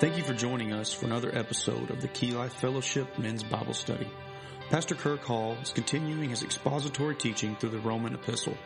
[0.00, 3.74] Thank you for joining us for another episode of the Key Life Fellowship Men's Bible
[3.74, 4.08] Study.
[4.70, 8.56] Pastor Kirk Hall is continuing his expository teaching through the Roman epistle.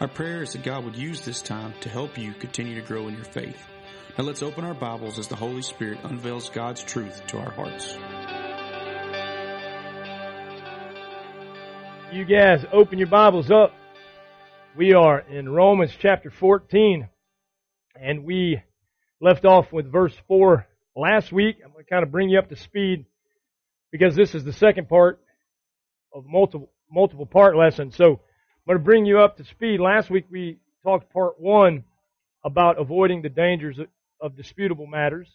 [0.00, 3.06] Our prayer is that God would use this time to help you continue to grow
[3.06, 3.64] in your faith.
[4.18, 7.96] Now let's open our Bibles as the Holy Spirit unveils God's truth to our hearts.
[12.12, 13.72] You guys open your Bibles up.
[14.76, 17.08] We are in Romans chapter 14
[17.94, 18.60] and we
[19.20, 21.56] left off with verse 4 last week.
[21.64, 23.04] I'm going to kind of bring you up to speed
[23.90, 25.20] because this is the second part
[26.14, 27.90] of multiple multiple part lesson.
[27.90, 29.80] So I'm going to bring you up to speed.
[29.80, 31.84] Last week we talked part one
[32.44, 33.78] about avoiding the dangers
[34.20, 35.28] of disputable matters.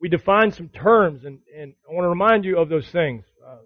[0.00, 3.24] We defined some terms, and, and I want to remind you of those things.
[3.46, 3.58] Uh,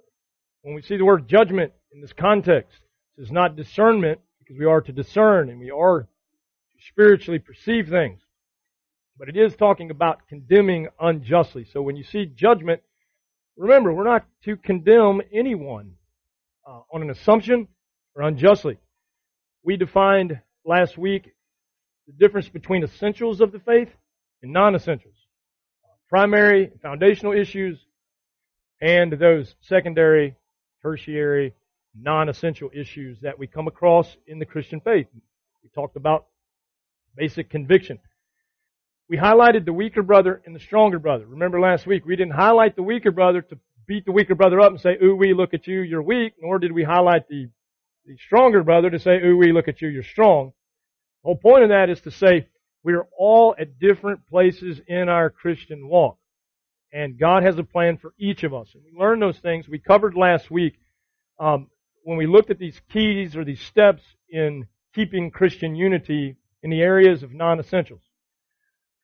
[0.63, 2.79] when we see the word judgment in this context,
[3.17, 7.89] this is not discernment because we are to discern and we are to spiritually perceive
[7.89, 8.21] things.
[9.19, 11.67] But it is talking about condemning unjustly.
[11.73, 12.83] So when you see judgment,
[13.57, 15.95] remember, we're not to condemn anyone
[16.67, 17.67] uh, on an assumption
[18.15, 18.79] or unjustly.
[19.65, 21.35] We defined last week
[22.07, 23.89] the difference between essentials of the faith
[24.43, 25.15] and non-essentials.
[26.09, 27.79] Primary, foundational issues,
[28.81, 30.37] and those secondary,
[30.81, 31.55] tertiary,
[32.01, 35.07] non-essential issues that we come across in the Christian faith.
[35.63, 36.27] We talked about
[37.17, 37.99] basic conviction.
[39.09, 41.25] We highlighted the weaker brother and the stronger brother.
[41.27, 44.71] Remember last week, we didn't highlight the weaker brother to beat the weaker brother up
[44.71, 47.49] and say, ooh wee, look at you, you're weak, nor did we highlight the,
[48.05, 50.53] the stronger brother to say, ooh wee, look at you, you're strong.
[51.23, 52.49] The whole point of that is to say,
[52.85, 56.19] we are all at different places in our Christian walk.
[56.93, 58.69] And God has a plan for each of us.
[58.75, 59.69] And we learned those things.
[59.69, 60.79] We covered last week
[61.39, 61.69] um,
[62.03, 66.81] when we looked at these keys or these steps in keeping Christian unity in the
[66.81, 68.03] areas of non-essentials.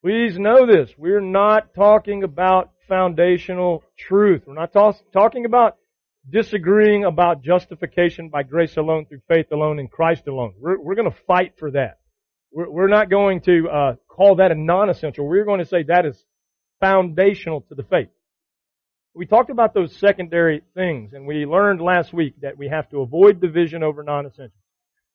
[0.05, 0.91] Please know this.
[0.99, 4.43] We're not talking about foundational truth.
[4.47, 4.75] We're not
[5.15, 5.79] talking about
[6.29, 10.53] disagreeing about justification by grace alone, through faith alone, in Christ alone.
[10.61, 12.01] We're, we're going to fight for that.
[12.53, 15.27] We're, we're not going to uh, call that a non-essential.
[15.27, 16.23] We're going to say that is
[16.81, 18.11] foundational to the faith.
[19.15, 23.01] We talked about those secondary things, and we learned last week that we have to
[23.01, 24.53] avoid division over non-essentials.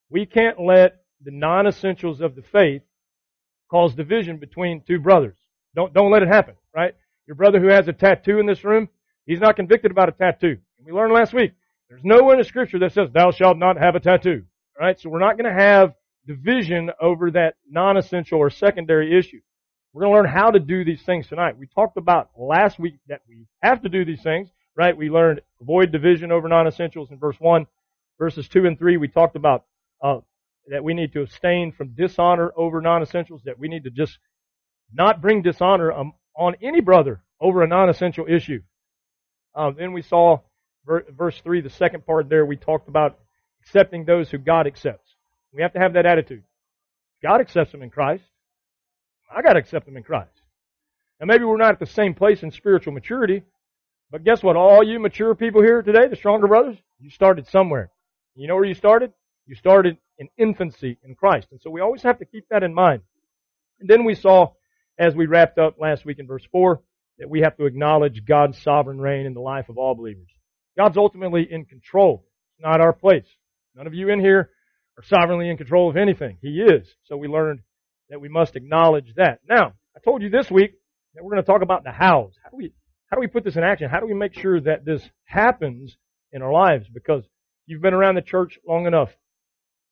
[0.09, 2.81] We can't let the non-essentials of the faith
[3.69, 5.37] cause division between two brothers.
[5.75, 6.95] Don't, don't let it happen, right?
[7.27, 8.89] Your brother who has a tattoo in this room,
[9.25, 10.57] he's not convicted about a tattoo.
[10.83, 11.53] We learned last week,
[11.89, 14.43] there's nowhere in the scripture that says, thou shalt not have a tattoo.
[14.79, 14.99] Right?
[14.99, 15.93] So we're not going to have
[16.25, 19.41] division over that non-essential or secondary issue.
[19.93, 21.57] We're going to learn how to do these things tonight.
[21.57, 24.95] We talked about last week that we have to do these things, right?
[24.95, 27.65] We learned avoid division over non-essentials in verse 1.
[28.19, 29.65] Verses 2 and 3, we talked about
[30.03, 30.19] uh,
[30.69, 34.17] that we need to abstain from dishonor over non-essentials, that we need to just
[34.93, 38.61] not bring dishonor um, on any brother over a non-essential issue.
[39.55, 40.39] Um, then we saw
[40.85, 43.19] verse 3, the second part there, we talked about
[43.61, 45.15] accepting those who God accepts.
[45.53, 46.43] We have to have that attitude.
[47.21, 48.23] God accepts them in Christ.
[49.35, 50.31] I got to accept them in Christ.
[51.19, 53.43] Now maybe we're not at the same place in spiritual maturity,
[54.11, 54.55] but guess what?
[54.55, 57.91] All you mature people here today, the stronger brothers, you started somewhere.
[58.35, 59.11] You know where you started?
[59.45, 61.47] You started in infancy in Christ.
[61.51, 63.01] And so we always have to keep that in mind.
[63.79, 64.51] And then we saw,
[64.99, 66.81] as we wrapped up last week in verse 4,
[67.19, 70.27] that we have to acknowledge God's sovereign reign in the life of all believers.
[70.77, 72.25] God's ultimately in control.
[72.53, 73.27] It's not our place.
[73.75, 74.49] None of you in here
[74.97, 76.37] are sovereignly in control of anything.
[76.41, 76.87] He is.
[77.05, 77.61] So we learned
[78.09, 79.39] that we must acknowledge that.
[79.47, 80.73] Now, I told you this week
[81.15, 82.33] that we're going to talk about the hows.
[82.43, 82.73] How do we,
[83.07, 83.89] how do we put this in action?
[83.89, 85.95] How do we make sure that this happens
[86.31, 86.87] in our lives?
[86.93, 87.23] Because
[87.65, 89.09] you've been around the church long enough.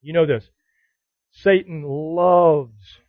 [0.07, 0.49] You know this.
[1.31, 3.01] Satan loves,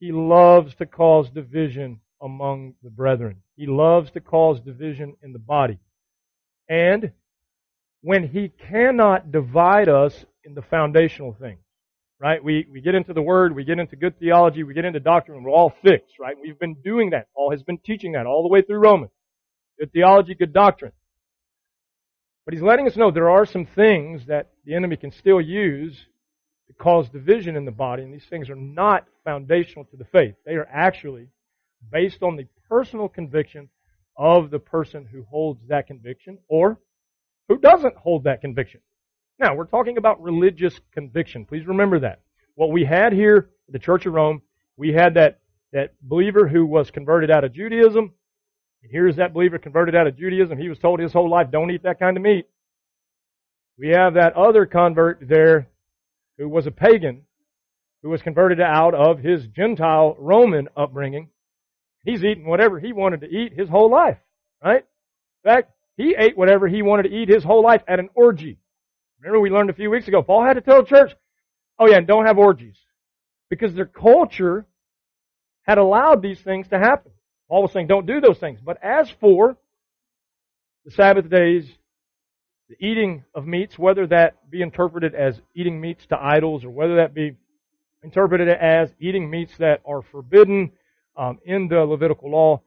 [0.00, 3.42] he loves to cause division among the brethren.
[3.56, 5.78] He loves to cause division in the body.
[6.66, 7.12] And
[8.00, 11.60] when he cannot divide us in the foundational things,
[12.18, 12.42] right?
[12.42, 15.42] We, we get into the Word, we get into good theology, we get into doctrine,
[15.42, 16.36] we're all fixed, right?
[16.42, 17.26] We've been doing that.
[17.36, 19.12] Paul has been teaching that all the way through Romans.
[19.78, 20.92] Good theology, good doctrine.
[22.46, 26.06] But he's letting us know there are some things that the enemy can still use
[26.68, 30.34] to cause division in the body, and these things are not foundational to the faith.
[30.44, 31.28] They are actually
[31.90, 33.68] based on the personal conviction
[34.16, 36.80] of the person who holds that conviction or
[37.48, 38.80] who doesn't hold that conviction.
[39.38, 41.44] Now, we're talking about religious conviction.
[41.44, 42.20] Please remember that.
[42.54, 44.42] What we had here the Church of Rome,
[44.76, 45.40] we had that,
[45.72, 48.12] that believer who was converted out of Judaism.
[48.82, 50.58] And here's that believer converted out of Judaism.
[50.58, 52.46] He was told his whole life, don't eat that kind of meat.
[53.78, 55.68] We have that other convert there
[56.38, 57.22] who was a pagan,
[58.02, 61.30] who was converted out of his Gentile Roman upbringing.
[62.04, 64.18] He's eating whatever he wanted to eat his whole life,
[64.62, 64.84] right?
[65.44, 68.58] In fact, he ate whatever he wanted to eat his whole life at an orgy.
[69.20, 71.12] Remember we learned a few weeks ago, Paul had to tell the church,
[71.78, 72.76] oh yeah, and don't have orgies.
[73.48, 74.66] Because their culture
[75.62, 77.12] had allowed these things to happen.
[77.48, 78.60] Paul was saying, don't do those things.
[78.60, 79.56] But as for
[80.84, 81.68] the Sabbath days,
[82.68, 86.96] the eating of meats, whether that be interpreted as eating meats to idols or whether
[86.96, 87.36] that be
[88.02, 90.72] interpreted as eating meats that are forbidden
[91.16, 92.60] um, in the Levitical law,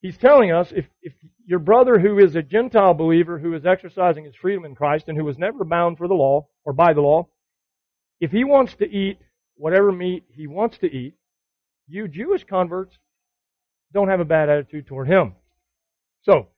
[0.00, 1.12] he's telling us if, if
[1.46, 5.16] your brother who is a Gentile believer who is exercising his freedom in Christ and
[5.16, 7.28] who was never bound for the law or by the law,
[8.20, 9.18] if he wants to eat
[9.56, 11.14] whatever meat he wants to eat,
[11.86, 12.96] you Jewish converts
[13.92, 15.34] don't have a bad attitude toward him.
[16.22, 16.48] So,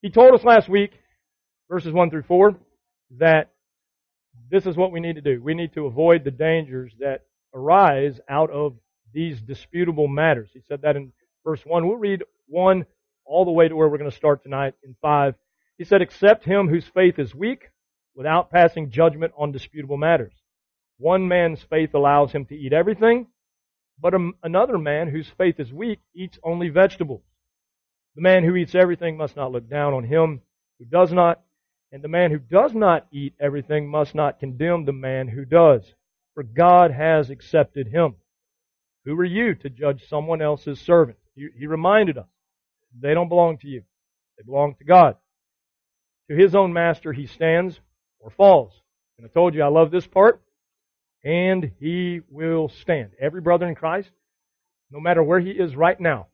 [0.00, 0.92] he told us last week,
[1.74, 2.54] verses 1 through 4,
[3.18, 3.50] that
[4.48, 5.42] this is what we need to do.
[5.42, 7.22] We need to avoid the dangers that
[7.52, 8.76] arise out of
[9.12, 10.48] these disputable matters.
[10.54, 11.10] He said that in
[11.42, 11.84] verse 1.
[11.84, 12.86] We'll read 1
[13.24, 15.34] all the way to where we're going to start tonight in 5.
[15.76, 17.70] He said, Accept him whose faith is weak
[18.14, 20.32] without passing judgment on disputable matters.
[20.98, 23.26] One man's faith allows him to eat everything,
[24.00, 27.24] but another man whose faith is weak eats only vegetables.
[28.14, 30.42] The man who eats everything must not look down on him
[30.78, 31.40] who does not,
[31.94, 35.94] and the man who does not eat everything must not condemn the man who does,
[36.34, 38.16] for God has accepted him.
[39.04, 41.18] Who are you to judge someone else's servant?
[41.36, 42.26] He, reminded us,
[43.00, 43.84] they don't belong to you.
[44.36, 45.16] They belong to God.
[46.28, 47.78] To his own master he stands
[48.18, 48.72] or falls.
[49.16, 50.42] And I told you I love this part
[51.22, 53.12] and he will stand.
[53.20, 54.10] Every brother in Christ,
[54.90, 56.26] no matter where he is right now,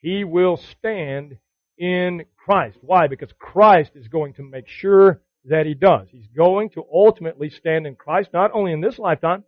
[0.00, 1.36] he will stand
[1.76, 2.76] in Christ.
[2.82, 3.06] Why?
[3.06, 6.08] Because Christ is going to make sure that he does.
[6.10, 9.44] He's going to ultimately stand in Christ, not only in this lifetime,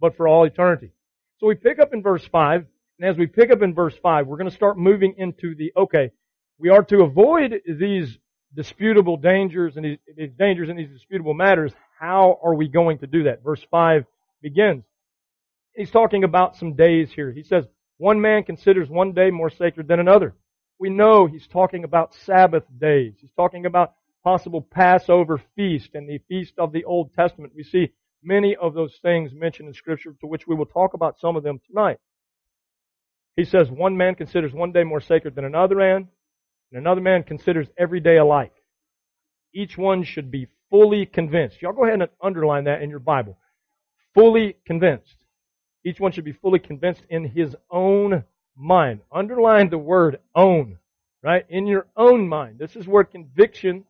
[0.00, 0.90] but for all eternity.
[1.38, 2.66] So we pick up in verse 5,
[2.98, 5.72] and as we pick up in verse 5, we're going to start moving into the,
[5.76, 6.10] okay,
[6.58, 8.18] we are to avoid these
[8.54, 11.72] disputable dangers and these, these dangers and these disputable matters.
[12.00, 13.44] How are we going to do that?
[13.44, 14.04] Verse 5
[14.42, 14.82] begins.
[15.76, 17.30] He's talking about some days here.
[17.32, 17.64] He says,
[17.98, 20.34] one man considers one day more sacred than another.
[20.78, 23.14] We know he's talking about Sabbath days.
[23.20, 27.52] He's talking about possible Passover feast and the feast of the Old Testament.
[27.54, 27.92] We see
[28.22, 31.42] many of those things mentioned in Scripture, to which we will talk about some of
[31.42, 31.98] them tonight.
[33.36, 36.08] He says one man considers one day more sacred than another man,
[36.70, 38.54] and another man considers every day alike.
[39.52, 41.60] Each one should be fully convinced.
[41.62, 43.38] Y'all go ahead and underline that in your Bible
[44.14, 45.16] fully convinced.
[45.84, 48.24] Each one should be fully convinced in his own
[48.56, 49.00] mind.
[49.12, 50.78] Underline the word own,
[51.22, 51.44] right?
[51.48, 52.58] In your own mind.
[52.58, 53.84] This is where conviction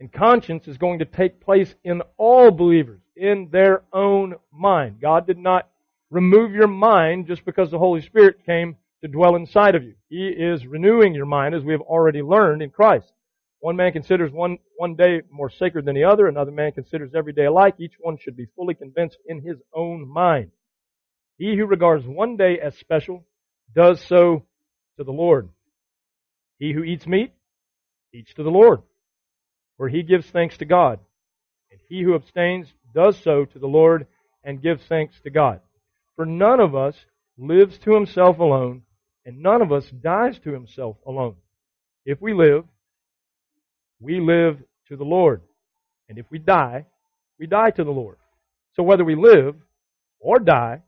[0.00, 5.00] and conscience is going to take place in all believers, in their own mind.
[5.00, 5.68] God did not
[6.10, 9.94] remove your mind just because the Holy Spirit came to dwell inside of you.
[10.08, 13.12] He is renewing your mind as we have already learned in Christ.
[13.60, 16.28] One man considers one, one day more sacred than the other.
[16.28, 17.74] Another man considers every day alike.
[17.78, 20.52] Each one should be fully convinced in his own mind.
[21.38, 23.24] He who regards one day as special
[23.74, 24.44] does so
[24.96, 25.48] to the Lord.
[26.58, 27.32] He who eats meat
[28.12, 28.82] eats to the Lord,
[29.76, 30.98] for he gives thanks to God.
[31.70, 34.06] And he who abstains does so to the Lord
[34.42, 35.60] and gives thanks to God.
[36.16, 36.96] For none of us
[37.36, 38.82] lives to himself alone,
[39.24, 41.36] and none of us dies to himself alone.
[42.04, 42.64] If we live,
[44.00, 45.42] we live to the Lord.
[46.08, 46.86] And if we die,
[47.38, 48.16] we die to the Lord.
[48.74, 49.54] So whether we live
[50.18, 50.82] or die,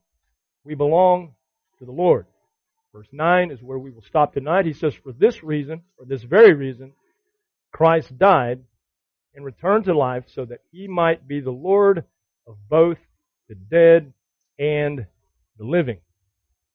[0.64, 1.34] we belong
[1.78, 2.26] to the Lord.
[2.92, 4.66] Verse 9 is where we will stop tonight.
[4.66, 6.92] He says, For this reason, for this very reason,
[7.72, 8.60] Christ died
[9.34, 12.04] and returned to life so that he might be the Lord
[12.46, 12.98] of both
[13.48, 14.12] the dead
[14.58, 15.06] and
[15.56, 15.98] the living.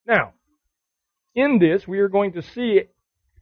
[0.06, 0.32] Now,
[1.34, 2.82] in this, we are going to see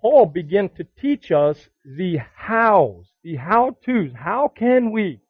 [0.01, 4.13] Paul begin to teach us the hows, the how to's.
[4.15, 5.21] How can we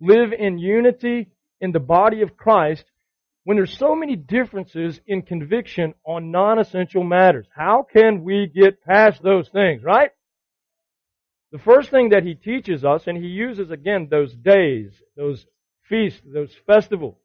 [0.00, 1.28] live in unity
[1.60, 2.84] in the body of Christ
[3.44, 7.46] when there's so many differences in conviction on non-essential matters?
[7.54, 10.10] How can we get past those things, right?
[11.52, 15.46] The first thing that he teaches us, and he uses again those days, those
[15.88, 17.16] feasts, those festivals.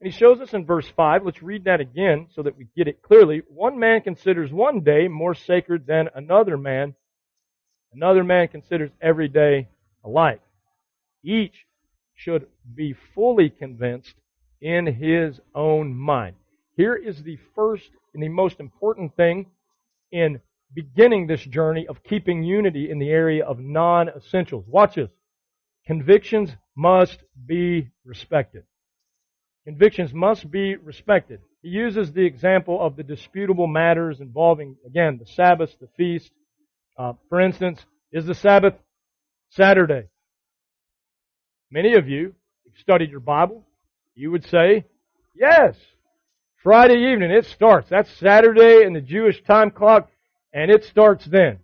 [0.00, 2.88] And he shows us in verse 5, let's read that again so that we get
[2.88, 3.42] it clearly.
[3.48, 6.96] One man considers one day more sacred than another man.
[7.92, 9.68] Another man considers every day
[10.02, 10.40] alike.
[11.22, 11.54] Each
[12.14, 14.14] should be fully convinced
[14.62, 16.36] in his own mind.
[16.76, 19.46] Here is the first and the most important thing
[20.12, 20.40] in
[20.72, 24.64] beginning this journey of keeping unity in the area of non-essentials.
[24.66, 25.10] Watch this.
[25.86, 28.62] Convictions must be respected.
[29.64, 31.40] Convictions must be respected.
[31.60, 36.30] he uses the example of the disputable matters involving, again, the Sabbath, the feast.
[36.96, 38.74] Uh, for instance, is the Sabbath
[39.50, 40.08] Saturday?
[41.70, 42.34] Many of you,
[42.76, 43.64] studied your Bible,
[44.14, 44.84] you would say,
[45.34, 45.74] yes,
[46.62, 47.88] Friday evening, it starts.
[47.88, 50.10] That's Saturday in the Jewish time clock,
[50.52, 51.58] and it starts then.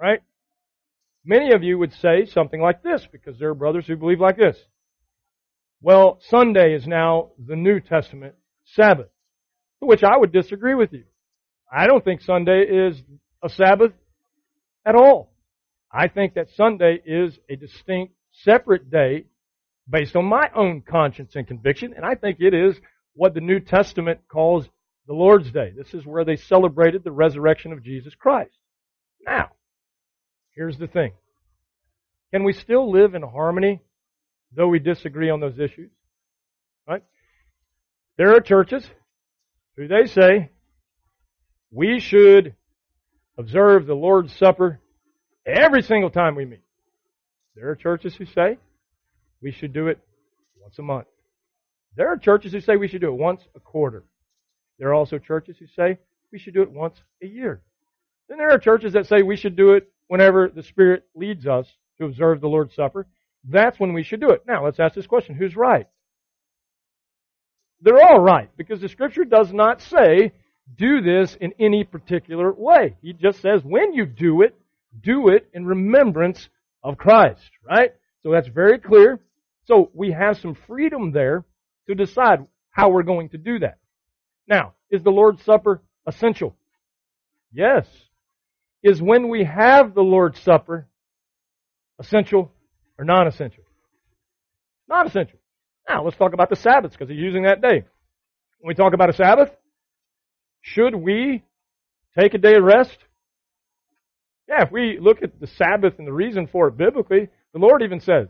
[0.00, 0.20] Right?
[1.24, 4.36] Many of you would say something like this, because there are brothers who believe like
[4.36, 4.56] this.
[5.82, 9.08] Well, Sunday is now the New Testament Sabbath,
[9.80, 11.04] to which I would disagree with you.
[11.70, 12.96] I don't think Sunday is
[13.42, 13.92] a Sabbath
[14.86, 15.30] at all.
[15.92, 18.14] I think that Sunday is a distinct,
[18.44, 19.26] separate day
[19.88, 22.76] based on my own conscience and conviction, and I think it is
[23.14, 24.68] what the New Testament calls
[25.06, 25.72] the Lord's Day.
[25.76, 28.56] This is where they celebrated the resurrection of Jesus Christ.
[29.24, 29.50] Now,
[30.54, 31.12] here's the thing.
[32.32, 33.80] Can we still live in harmony
[34.54, 35.90] though we disagree on those issues?
[36.86, 37.02] Right?
[38.16, 38.88] There are churches
[39.76, 40.50] who they say
[41.70, 42.54] we should
[43.36, 44.80] observe the Lord's Supper
[45.46, 46.62] every single time we meet.
[47.54, 48.58] There are churches who say
[49.42, 49.98] we should do it
[50.60, 51.06] once a month.
[51.96, 54.04] There are churches who say we should do it once a quarter.
[54.78, 55.98] There are also churches who say
[56.32, 57.62] we should do it once a year.
[58.28, 61.66] Then there are churches that say we should do it whenever the Spirit leads us
[61.98, 63.06] to observe the Lord's Supper.
[63.44, 64.42] That's when we should do it.
[64.46, 65.86] Now, let's ask this question who's right?
[67.80, 70.32] They're all right because the Scripture does not say
[70.76, 72.96] do this in any particular way.
[73.00, 74.54] He just says when you do it,
[75.00, 76.48] do it in remembrance
[76.82, 77.92] of Christ, right?
[78.22, 79.20] So that's very clear.
[79.68, 81.44] So we have some freedom there
[81.88, 83.76] to decide how we're going to do that.
[84.48, 86.56] Now, is the Lord's Supper essential?
[87.52, 87.86] Yes.
[88.82, 90.88] Is when we have the Lord's Supper
[91.98, 92.50] essential
[92.98, 93.62] or non-essential?
[94.88, 95.38] Non-essential.
[95.86, 97.84] Now, let's talk about the Sabbaths because he's using that day.
[98.60, 99.50] When we talk about a Sabbath,
[100.62, 101.44] should we
[102.18, 102.96] take a day of rest?
[104.48, 107.82] Yeah, if we look at the Sabbath and the reason for it biblically, the Lord
[107.82, 108.28] even says,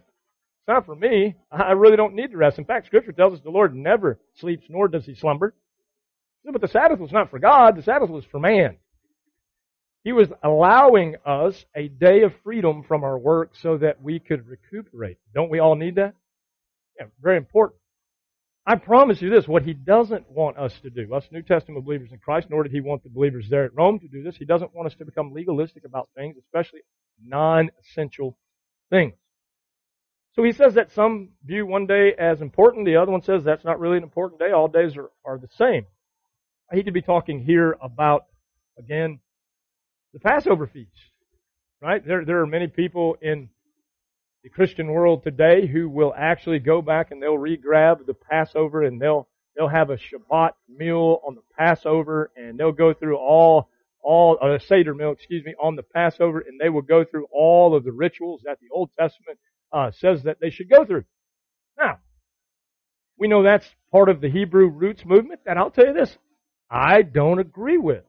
[0.69, 1.35] not for me.
[1.51, 2.59] I really don't need to rest.
[2.59, 5.55] In fact, Scripture tells us the Lord never sleeps, nor does he slumber.
[6.45, 8.77] But the Sabbath was not for God, the Sabbath was for man.
[10.05, 14.47] He was allowing us a day of freedom from our work so that we could
[14.47, 15.19] recuperate.
[15.35, 16.15] Don't we all need that?
[16.99, 17.81] Yeah, very important.
[18.65, 22.13] I promise you this, what he doesn't want us to do, us New Testament believers
[22.13, 24.45] in Christ, nor did he want the believers there at Rome to do this, he
[24.45, 26.81] doesn't want us to become legalistic about things, especially
[27.23, 28.37] non-essential
[28.91, 29.15] things.
[30.39, 33.65] So he says that some view one day as important, the other one says that's
[33.65, 34.53] not really an important day.
[34.53, 35.85] All days are, are the same.
[36.71, 38.27] I need to be talking here about,
[38.79, 39.19] again,
[40.13, 40.93] the Passover feast.
[41.83, 42.07] Right?
[42.07, 43.49] There, there are many people in
[44.45, 49.03] the Christian world today who will actually go back and they'll re-grab the Passover and
[49.03, 49.27] they'll,
[49.57, 53.71] they'll have a Shabbat meal on the Passover and they'll go through all,
[54.05, 57.75] all, a Seder meal, excuse me, on the Passover and they will go through all
[57.75, 59.41] of the rituals that the Old Testament
[59.73, 61.05] uh, says that they should go through.
[61.79, 61.99] Now,
[63.19, 66.17] we know that's part of the Hebrew roots movement, and I'll tell you this,
[66.71, 68.05] I don't agree with.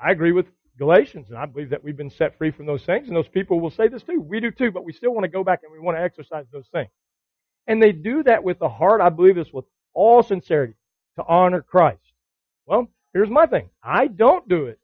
[0.00, 0.46] I agree with
[0.78, 3.60] Galatians, and I believe that we've been set free from those things, and those people
[3.60, 4.20] will say this too.
[4.20, 6.46] We do too, but we still want to go back and we want to exercise
[6.52, 6.90] those things.
[7.66, 10.74] And they do that with the heart, I believe this with all sincerity,
[11.16, 12.02] to honor Christ.
[12.66, 13.70] Well, here's my thing.
[13.82, 14.80] I don't do it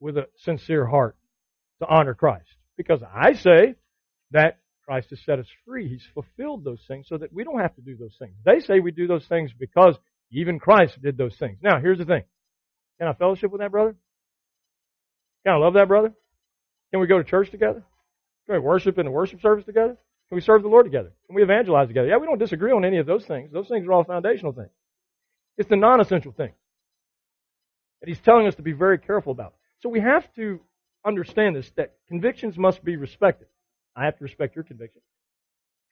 [0.00, 1.16] with a sincere heart
[1.80, 2.48] to honor Christ.
[2.76, 3.74] Because I say
[4.32, 5.88] that Christ has set us free.
[5.88, 8.34] He's fulfilled those things so that we don't have to do those things.
[8.44, 9.96] They say we do those things because
[10.30, 11.58] even Christ did those things.
[11.62, 12.22] Now, here's the thing.
[12.98, 13.96] Can I fellowship with that brother?
[15.44, 16.12] Can I love that brother?
[16.90, 17.82] Can we go to church together?
[18.46, 19.96] Can we worship in a worship service together?
[20.28, 21.12] Can we serve the Lord together?
[21.26, 22.08] Can we evangelize together?
[22.08, 23.50] Yeah, we don't disagree on any of those things.
[23.52, 24.70] Those things are all foundational things.
[25.56, 26.54] It's the non-essential things
[28.00, 29.54] that he's telling us to be very careful about.
[29.80, 30.60] So we have to
[31.06, 33.48] understand this, that convictions must be respected.
[33.96, 35.04] I have to respect your convictions.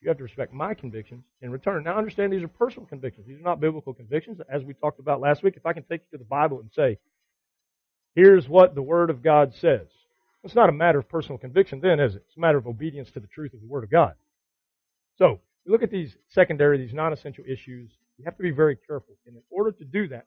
[0.01, 1.85] You have to respect my convictions in return.
[1.85, 3.27] Now, understand these are personal convictions.
[3.27, 4.41] These are not biblical convictions.
[4.51, 6.71] As we talked about last week, if I can take you to the Bible and
[6.73, 6.99] say,
[8.17, 9.87] here's what the Word of God says,
[10.43, 12.25] it's not a matter of personal conviction then, is it?
[12.27, 14.15] It's a matter of obedience to the truth of the Word of God.
[15.19, 17.89] So, we look at these secondary, these non-essential issues.
[18.19, 19.15] You have to be very careful.
[19.25, 20.27] And in order to do that,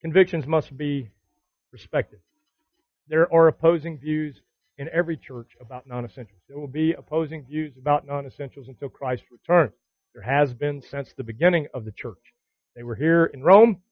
[0.00, 1.10] convictions must be
[1.70, 2.20] respected.
[3.08, 4.40] There are opposing views
[4.80, 6.40] in every church about non-essentials.
[6.48, 9.74] There will be opposing views about non-essentials until Christ returns.
[10.14, 12.16] There has been since the beginning of the church.
[12.74, 13.82] They were here in Rome.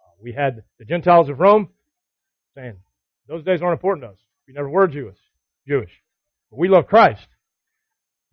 [0.00, 1.68] Uh, we had the Gentiles of Rome
[2.54, 2.76] saying,
[3.28, 4.18] those days aren't important to us.
[4.48, 5.18] We never were Jewish.
[5.68, 5.90] Jewish.
[6.50, 7.26] But we love Christ.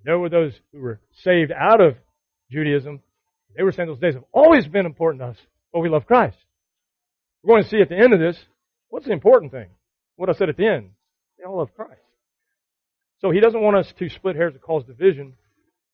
[0.05, 1.97] There were those who were saved out of
[2.49, 3.01] Judaism.
[3.57, 5.37] They were saying those days have always been important to us,
[5.73, 6.37] but we love Christ.
[7.43, 8.37] We're going to see at the end of this,
[8.87, 9.67] what's the important thing?
[10.15, 10.91] What I said at the end.
[11.37, 12.01] They all love Christ.
[13.19, 15.33] So he doesn't want us to split hairs and cause division.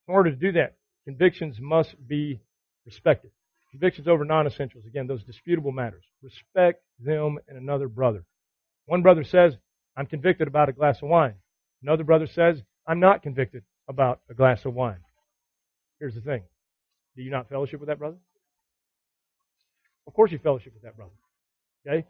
[0.08, 2.42] In order to do that, convictions must be
[2.86, 3.32] respected.
[3.72, 4.86] Convictions over non-essentials.
[4.86, 6.04] Again, those disputable matters.
[6.22, 8.24] Respect them and another brother.
[8.86, 9.54] One brother says,
[9.96, 11.36] I'm convicted about a glass of wine.
[11.82, 15.00] Another brother says, I'm not convicted about a glass of wine.
[16.00, 16.44] Here's the thing.
[17.16, 18.18] Do you not fellowship with that brother?
[20.08, 21.12] Of course you fellowship with that brother.
[21.88, 22.06] Okay?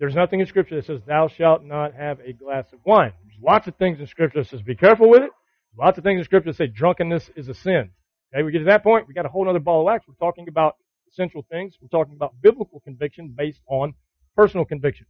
[0.00, 3.12] There's nothing in Scripture that says, thou shalt not have a glass of wine.
[3.22, 5.30] There's lots of things in Scripture that says, be careful with it.
[5.78, 7.90] Lots of things in Scripture that say drunkenness is a sin.
[8.34, 10.06] Okay, we get to that point, we got a whole other ball of wax.
[10.08, 10.76] We're talking about
[11.12, 11.74] essential things.
[11.82, 13.92] We're talking about biblical conviction based on
[14.34, 15.04] personal conviction.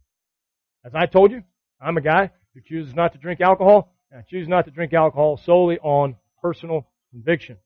[0.83, 1.41] As I told you,
[1.79, 4.93] I'm a guy who chooses not to drink alcohol, and I choose not to drink
[4.93, 7.57] alcohol solely on personal conviction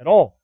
[0.00, 0.39] at all.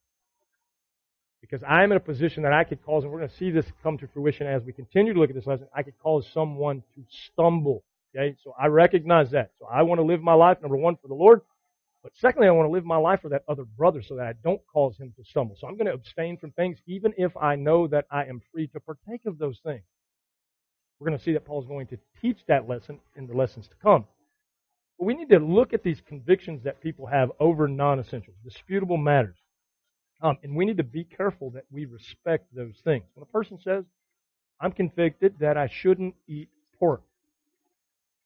[1.48, 3.66] Because I'm in a position that I could cause, and we're going to see this
[3.82, 6.82] come to fruition as we continue to look at this lesson, I could cause someone
[6.94, 7.84] to stumble.
[8.14, 8.36] Okay?
[8.42, 9.50] So I recognize that.
[9.58, 11.42] So I want to live my life, number one, for the Lord.
[12.02, 14.32] But secondly, I want to live my life for that other brother so that I
[14.44, 15.56] don't cause him to stumble.
[15.58, 18.68] So I'm going to abstain from things even if I know that I am free
[18.68, 19.82] to partake of those things.
[20.98, 23.74] We're going to see that Paul's going to teach that lesson in the lessons to
[23.82, 24.06] come.
[24.98, 29.36] But we need to look at these convictions that people have over non-essentials, disputable matters.
[30.22, 33.04] Um, and we need to be careful that we respect those things.
[33.14, 33.84] When a person says,
[34.60, 37.02] I'm convicted that I shouldn't eat pork.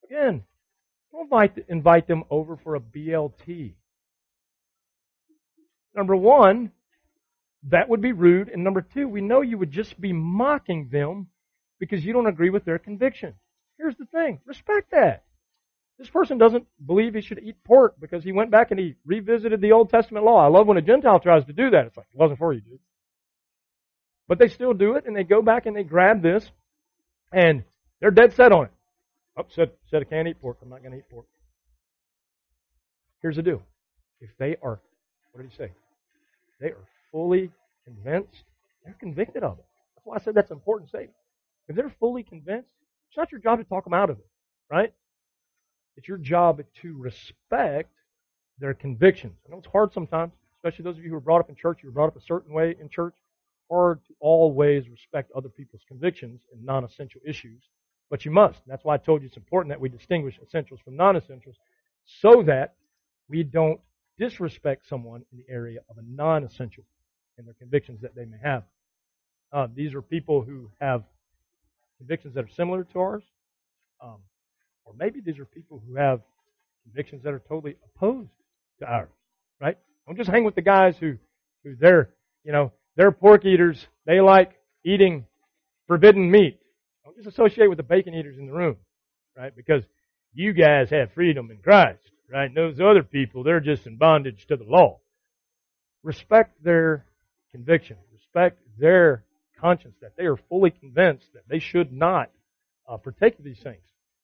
[0.05, 0.45] Again,
[1.13, 3.75] don't invite, invite them over for a BLT.
[5.95, 6.71] Number one,
[7.65, 8.49] that would be rude.
[8.49, 11.29] And number two, we know you would just be mocking them
[11.79, 13.35] because you don't agree with their conviction.
[13.77, 15.25] Here's the thing respect that.
[16.01, 19.61] This person doesn't believe he should eat pork because he went back and he revisited
[19.61, 20.43] the Old Testament law.
[20.43, 21.85] I love when a Gentile tries to do that.
[21.85, 22.79] It's like, it wasn't for you, dude.
[24.27, 26.51] But they still do it and they go back and they grab this
[27.35, 27.65] and
[28.01, 28.71] they're dead set on it.
[29.37, 30.57] Oh, said, said I can't eat pork.
[30.63, 31.27] I'm not going to eat pork.
[33.21, 33.63] Here's the deal.
[34.23, 34.81] If they are,
[35.33, 35.71] what did he say?
[36.63, 37.51] They are fully
[37.85, 38.45] convinced,
[38.87, 39.67] they're convicted of it.
[39.97, 41.13] That's why I said that's an important statement.
[41.69, 42.71] If they're fully convinced,
[43.11, 44.27] it's not your job to talk them out of it,
[44.71, 44.95] right?
[46.01, 47.93] It's your job to respect
[48.59, 49.37] their convictions.
[49.47, 51.81] I know it's hard sometimes, especially those of you who were brought up in church,
[51.83, 53.15] you were brought up a certain way in church.
[53.71, 57.63] Hard to always respect other people's convictions in non essential issues
[58.11, 58.61] but you must.
[58.67, 61.57] That's why I told you it's important that we distinguish essentials from non-essentials
[62.05, 62.75] so that
[63.29, 63.81] we don't
[64.19, 66.85] disrespect someone in the area of a non-essential
[67.39, 68.65] and their convictions that they may have.
[69.53, 71.05] Uh, these are people who have
[71.99, 73.23] convictions that are similar to ours,
[74.03, 74.19] um,
[74.85, 76.21] or maybe these are people who have
[76.85, 78.31] convictions that are totally opposed
[78.81, 79.11] to ours.
[79.61, 79.77] Right?
[80.07, 81.17] Don't just hang with the guys who
[81.65, 82.11] who they're
[82.45, 83.87] you know they're pork eaters.
[84.07, 84.53] They like
[84.85, 85.27] eating
[85.87, 86.59] forbidden meat.
[87.05, 88.77] Don't just associate with the bacon eaters in the room,
[89.37, 89.55] right?
[89.55, 89.85] Because
[90.33, 92.47] you guys have freedom in Christ, right?
[92.47, 95.01] And those other people, they're just in bondage to the law.
[96.03, 97.05] Respect their
[97.51, 97.97] conviction.
[98.13, 99.25] Respect their
[99.61, 102.31] conscience that they are fully convinced that they should not
[102.89, 103.83] uh, partake of these things.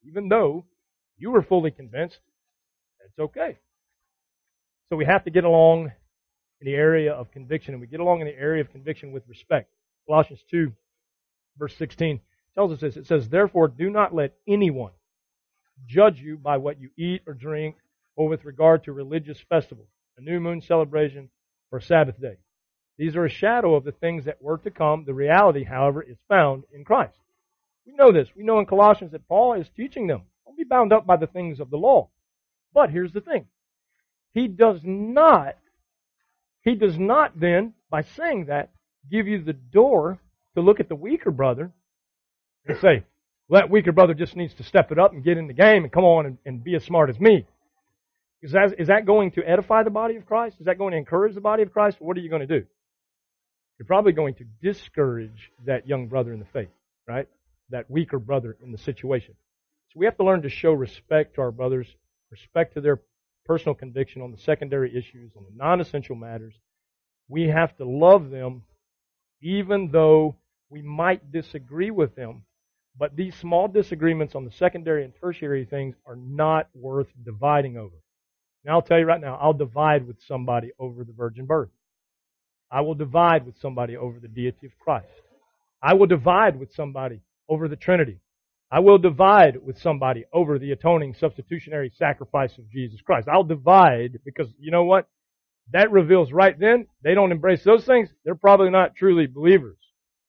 [0.09, 0.65] Even though
[1.19, 2.21] you were fully convinced,
[3.01, 3.59] that's okay.
[4.89, 5.93] So we have to get along
[6.61, 9.27] in the area of conviction, and we get along in the area of conviction with
[9.29, 9.71] respect.
[10.07, 10.73] Colossians 2,
[11.59, 12.21] verse 16
[12.55, 12.97] tells us this.
[12.97, 14.93] It says, Therefore, do not let anyone
[15.87, 17.77] judge you by what you eat or drink,
[18.15, 21.29] or with regard to religious festivals, a new moon celebration,
[21.71, 22.37] or Sabbath day.
[22.97, 25.05] These are a shadow of the things that were to come.
[25.05, 27.19] The reality, however, is found in Christ.
[27.87, 28.29] We know this.
[28.37, 30.23] We know in Colossians that Paul is teaching them.
[30.45, 32.09] Don't be bound up by the things of the law.
[32.75, 33.47] But here's the thing.
[34.35, 35.57] He does not,
[36.63, 38.71] he does not then, by saying that,
[39.11, 40.19] give you the door
[40.55, 41.71] to look at the weaker brother
[42.67, 43.05] and say,
[43.49, 45.85] well, that weaker brother just needs to step it up and get in the game
[45.85, 47.47] and come on and, and be as smart as me.
[48.43, 50.57] Is that, is that going to edify the body of Christ?
[50.61, 51.97] Is that going to encourage the body of Christ?
[52.01, 52.67] What are you going to do?
[53.79, 56.71] You're probably going to discourage that young brother in the faith,
[57.07, 57.29] right?
[57.71, 59.35] That weaker brother in the situation.
[59.89, 61.89] So we have to learn to show respect to our brothers,
[62.31, 63.01] respect to their
[63.45, 66.55] personal conviction on the secondary issues, on the non-essential matters.
[67.29, 68.63] We have to love them
[69.43, 70.37] even though
[70.71, 72.43] we might disagree with them
[72.99, 77.95] but these small disagreements on the secondary and tertiary things are not worth dividing over.
[78.65, 81.69] Now I'll tell you right now, I'll divide with somebody over the virgin birth.
[82.71, 85.07] I will divide with somebody over the deity of Christ.
[85.83, 88.21] I will divide with somebody over the Trinity.
[88.71, 93.29] I will divide with somebody over the atoning substitutionary sacrifice of Jesus Christ.
[93.29, 95.09] I'll divide because you know what?
[95.73, 98.09] That reveals right then, they don't embrace those things.
[98.25, 99.79] They're probably not truly believers.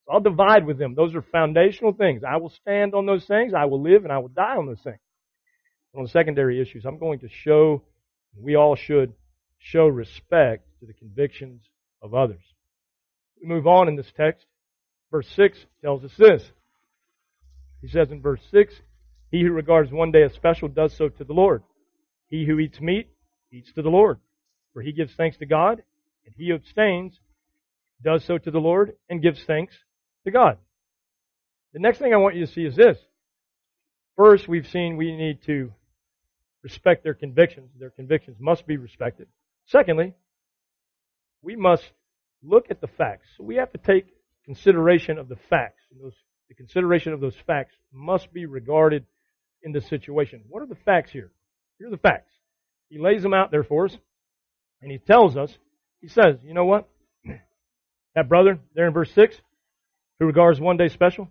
[0.10, 0.96] I'll divide with them.
[0.96, 2.22] Those are foundational things.
[2.24, 3.54] I will stand on those things.
[3.54, 5.00] I will live and I will die on those things.
[5.96, 7.84] On the secondary issues, I'm going to show,
[8.40, 9.14] we all should
[9.60, 11.62] show respect to the convictions
[12.02, 12.42] of others.
[13.42, 14.46] We move on in this text.
[15.12, 16.44] Verse 6 tells us this.
[17.82, 18.74] He says in verse 6,
[19.32, 21.64] He who regards one day as special does so to the Lord.
[22.28, 23.10] He who eats meat
[23.52, 24.20] eats to the Lord,
[24.74, 25.84] for he gives thanks to God,
[26.26, 27.20] and he who abstains
[28.04, 29.74] does so to the Lord and gives thanks
[30.26, 30.58] to God.
[31.74, 32.98] The next thing I want you to see is this.
[34.16, 35.72] First, we've seen we need to
[36.64, 37.70] respect their convictions.
[37.80, 39.28] Their convictions must be respected.
[39.68, 40.14] Secondly,
[41.42, 41.84] we must
[42.44, 43.28] look at the facts.
[43.38, 44.08] So we have to take
[44.46, 45.82] consideration of the facts.
[45.92, 46.14] And those,
[46.50, 49.06] the consideration of those facts must be regarded
[49.64, 50.44] in the situation.
[50.48, 51.32] What are the facts here?
[51.78, 52.32] Here are the facts.
[52.90, 53.98] He lays them out there for us,
[54.82, 55.52] and he tells us,
[56.02, 56.88] he says, you know what?
[58.16, 59.36] That brother there in verse 6,
[60.20, 61.30] who regards one day special,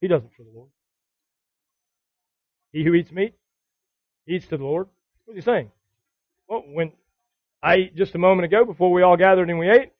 [0.00, 0.70] he doesn't for the Lord.
[2.72, 3.34] He who eats meat,
[4.26, 4.88] eats to the Lord.
[5.24, 5.70] What's he saying?
[6.48, 6.92] Well, when
[7.62, 9.92] I ate just a moment ago before we all gathered and we ate,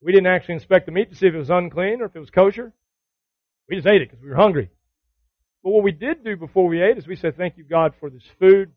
[0.00, 2.20] we didn't actually inspect the meat to see if it was unclean or if it
[2.20, 2.72] was kosher.
[3.68, 4.70] We just ate it because we were hungry.
[5.62, 8.10] But what we did do before we ate is we said, thank you, God, for
[8.10, 8.72] this food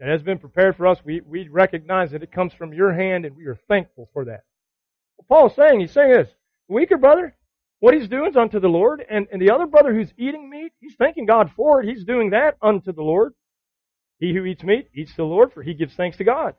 [0.00, 0.98] that has been prepared for us.
[1.04, 4.44] We, we recognize that it comes from your hand and we are thankful for that.
[5.16, 6.30] Well, Paul's saying, he's saying this,
[6.68, 7.36] weaker brother,
[7.80, 10.72] what he's doing is unto the Lord, and, and the other brother who's eating meat,
[10.80, 11.88] he's thanking God for it.
[11.88, 13.34] He's doing that unto the Lord.
[14.18, 16.54] He who eats meat eats the Lord, for he gives thanks to God.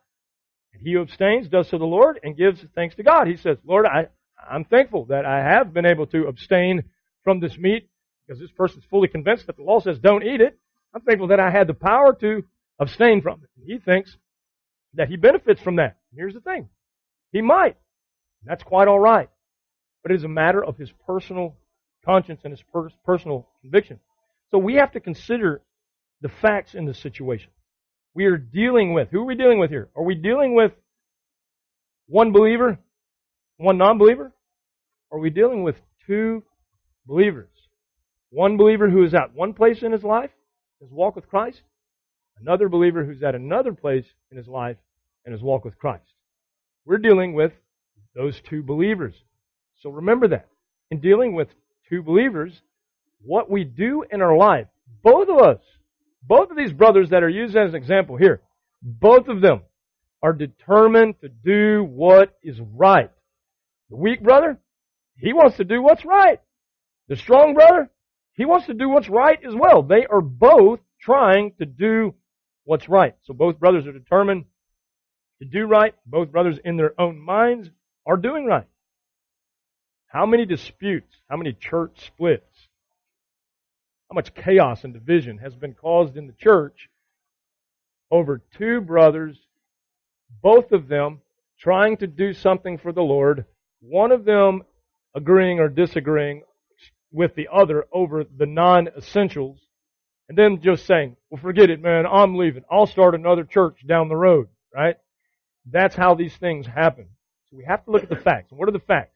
[0.73, 3.27] And he who abstains does to the Lord and gives thanks to God.
[3.27, 4.07] He says, Lord, I,
[4.47, 6.83] I'm thankful that I have been able to abstain
[7.25, 7.89] from this meat
[8.25, 10.57] because this person's fully convinced that the law says don't eat it.
[10.93, 12.45] I'm thankful that I had the power to
[12.79, 13.49] abstain from it.
[13.65, 14.15] He thinks
[14.93, 15.97] that he benefits from that.
[16.15, 16.69] Here's the thing.
[17.33, 17.75] He might.
[18.45, 19.29] That's quite alright.
[20.01, 21.57] But it is a matter of his personal
[22.05, 23.99] conscience and his per- personal conviction.
[24.51, 25.61] So we have to consider
[26.21, 27.49] the facts in this situation.
[28.13, 29.89] We are dealing with, who are we dealing with here?
[29.95, 30.71] Are we dealing with
[32.07, 32.79] one believer,
[33.57, 34.31] one non-believer?
[35.09, 35.75] Or are we dealing with
[36.07, 36.43] two
[37.05, 37.49] believers?
[38.29, 40.31] One believer who is at one place in his life,
[40.81, 41.61] his walk with Christ.
[42.39, 44.77] Another believer who's at another place in his life
[45.25, 46.03] and his walk with Christ.
[46.85, 47.53] We're dealing with
[48.13, 49.15] those two believers.
[49.81, 50.47] So remember that.
[50.91, 51.47] In dealing with
[51.89, 52.61] two believers,
[53.23, 54.67] what we do in our life,
[55.03, 55.59] both of us,
[56.23, 58.41] both of these brothers that are used as an example here,
[58.81, 59.61] both of them
[60.21, 63.11] are determined to do what is right.
[63.89, 64.59] The weak brother,
[65.17, 66.41] he wants to do what's right.
[67.07, 67.89] The strong brother,
[68.33, 69.83] he wants to do what's right as well.
[69.83, 72.15] They are both trying to do
[72.63, 73.15] what's right.
[73.23, 74.45] So both brothers are determined
[75.39, 75.93] to do right.
[76.05, 77.69] Both brothers in their own minds
[78.05, 78.67] are doing right.
[80.07, 82.67] How many disputes, how many church splits,
[84.09, 86.89] how much chaos and division has been caused in the church
[88.09, 89.37] over two brothers,
[90.41, 91.21] both of them
[91.59, 93.45] trying to do something for the Lord,
[93.81, 94.63] one of them
[95.15, 96.43] agreeing or disagreeing
[97.15, 99.57] with the other over the non-essentials,
[100.27, 102.63] and then just saying, well forget it man, I'm leaving.
[102.69, 104.97] I'll start another church down the road, right?
[105.65, 107.07] That's how these things happen.
[107.49, 108.51] So we have to look at the facts.
[108.51, 109.15] What are the facts?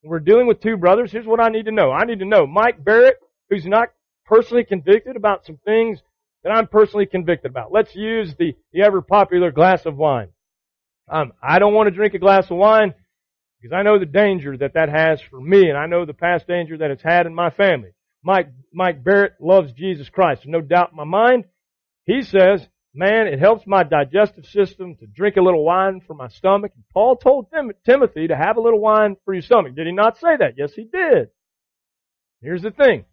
[0.00, 1.90] When we're dealing with two brothers, here's what I need to know.
[1.90, 3.18] I need to know Mike Barrett,
[3.50, 3.88] who's not
[4.24, 6.00] personally convicted about some things
[6.44, 7.72] that I'm personally convicted about.
[7.72, 10.28] Let's use the, the ever popular glass of wine.
[11.10, 12.94] Um, I don't want to drink a glass of wine
[13.60, 16.46] because I know the danger that that has for me, and I know the past
[16.46, 17.90] danger that it's had in my family.
[18.22, 20.42] Mike, Mike Barrett loves Jesus Christ.
[20.46, 21.44] No doubt in my mind.
[22.04, 26.28] He says, man, it helps my digestive system to drink a little wine for my
[26.28, 26.72] stomach.
[26.74, 29.74] And Paul told Tim- Timothy to have a little wine for your stomach.
[29.74, 30.54] Did he not say that?
[30.56, 31.28] Yes, he did.
[32.42, 33.04] Here's the thing.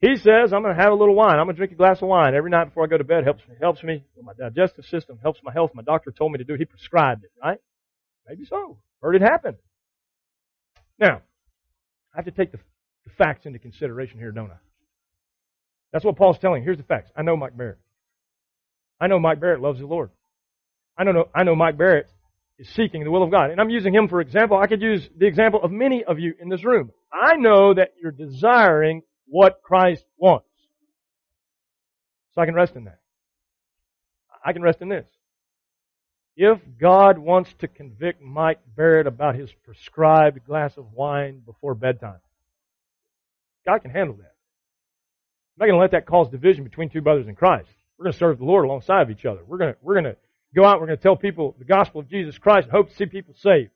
[0.00, 1.38] He says, I'm going to have a little wine.
[1.38, 3.22] I'm going to drink a glass of wine every night before I go to bed.
[3.22, 4.04] Helps me, helps me.
[4.20, 5.70] My digestive system helps my health.
[5.74, 6.58] My doctor told me to do it.
[6.58, 7.58] He prescribed it, right?
[8.28, 8.78] Maybe so.
[9.02, 9.56] Heard it happen.
[10.98, 11.22] Now,
[12.14, 12.58] I have to take the,
[13.04, 14.56] the facts into consideration here, don't I?
[15.92, 16.62] That's what Paul's telling.
[16.62, 17.10] Here's the facts.
[17.16, 17.78] I know Mike Barrett.
[19.00, 20.10] I know Mike Barrett loves the Lord.
[20.96, 22.08] I know, I know Mike Barrett
[22.58, 23.50] is seeking the will of God.
[23.50, 24.56] And I'm using him for example.
[24.56, 26.92] I could use the example of many of you in this room.
[27.12, 30.46] I know that you're desiring what Christ wants.
[32.34, 33.00] So I can rest in that.
[34.44, 35.06] I can rest in this.
[36.36, 42.20] If God wants to convict Mike Barrett about his prescribed glass of wine before bedtime,
[43.66, 44.34] God can handle that.
[45.52, 47.68] I'm not going to let that cause division between two brothers in Christ.
[47.98, 49.40] We're going to serve the Lord alongside of each other.
[49.46, 50.16] We're going to, we're going to
[50.54, 52.96] go out, we're going to tell people the gospel of Jesus Christ and hope to
[52.96, 53.70] see people saved.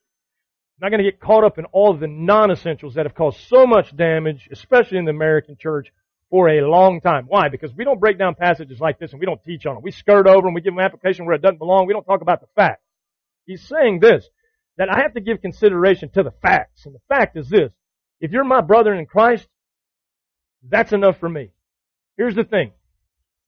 [0.79, 3.41] I'm not going to get caught up in all of the non-essentials that have caused
[3.49, 5.93] so much damage, especially in the American church,
[6.31, 7.27] for a long time.
[7.29, 7.49] Why?
[7.49, 9.83] Because we don't break down passages like this and we don't teach on them.
[9.83, 10.55] We skirt over them.
[10.55, 11.87] We give them application where it doesn't belong.
[11.87, 12.83] We don't talk about the facts.
[13.47, 14.29] He's saying this,
[14.77, 16.85] that I have to give consideration to the facts.
[16.85, 17.71] And the fact is this.
[18.21, 19.47] If you're my brother in Christ,
[20.69, 21.51] that's enough for me.
[22.17, 22.73] Here's the thing.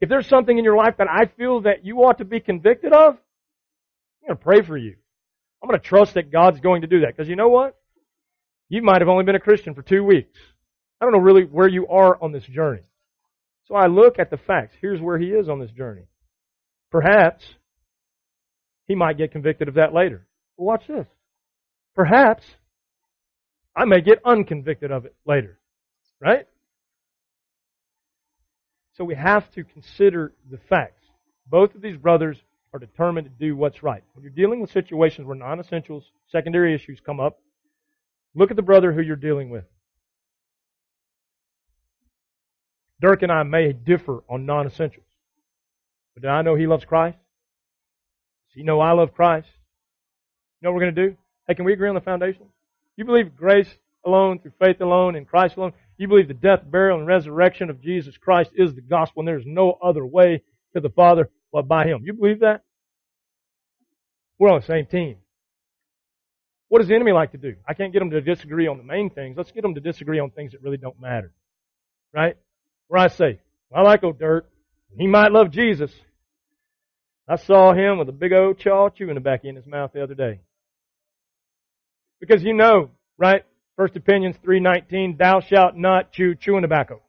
[0.01, 2.93] If there's something in your life that I feel that you ought to be convicted
[2.93, 4.95] of, I'm going to pray for you.
[5.61, 7.17] I'm going to trust that God's going to do that.
[7.17, 7.75] Because you know what?
[8.69, 10.39] You might have only been a Christian for two weeks.
[11.01, 12.83] I don't know really where you are on this journey.
[13.67, 14.75] So I look at the facts.
[14.81, 16.07] Here's where he is on this journey.
[16.91, 17.45] Perhaps
[18.87, 20.27] he might get convicted of that later.
[20.57, 21.07] Watch this.
[21.95, 22.45] Perhaps
[23.77, 25.59] I may get unconvicted of it later.
[26.21, 26.47] Right?
[28.97, 31.05] So we have to consider the facts.
[31.47, 32.37] Both of these brothers
[32.75, 34.03] are determined to do what's right.
[34.15, 37.39] When you're dealing with situations where non essentials, secondary issues come up,
[38.35, 39.65] look at the brother who you're dealing with.
[43.01, 45.07] Dirk and I may differ on non essentials.
[46.15, 47.19] But do I know he loves Christ?
[48.49, 49.49] Does he know I love Christ?
[50.61, 51.17] You know what we're going to do?
[51.47, 52.47] Hey, can we agree on the foundation?
[52.97, 53.69] You believe grace
[54.05, 55.73] alone, through faith alone, in Christ alone?
[55.97, 59.47] You believe the death, burial, and resurrection of Jesus Christ is the gospel, and there's
[59.47, 60.43] no other way
[60.75, 62.03] to the Father but by Him.
[62.05, 62.63] You believe that?
[64.39, 65.19] We're on the same team.
[66.69, 67.57] What does the enemy like to do?
[67.67, 69.37] I can't get them to disagree on the main things.
[69.37, 71.33] Let's get them to disagree on things that really don't matter.
[72.13, 72.37] Right?
[72.89, 73.39] Where I say,
[73.75, 74.51] I like old Dirk.
[74.97, 75.93] He might love Jesus.
[77.29, 80.15] I saw him with a big old chaw chewing tobacco in his mouth the other
[80.15, 80.41] day.
[82.21, 83.45] Because you know, right?
[83.77, 87.03] First Opinions 3.19, thou shalt not chew chewing tobacco.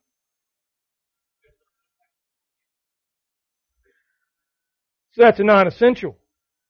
[5.14, 6.18] So that's a non-essential,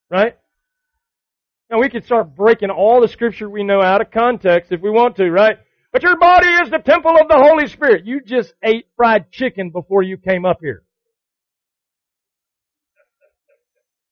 [0.10, 0.38] right?
[1.70, 4.90] Now we could start breaking all the scripture we know out of context if we
[4.90, 5.58] want to, right?
[5.92, 8.06] But your body is the temple of the Holy Spirit.
[8.06, 10.84] You just ate fried chicken before you came up here.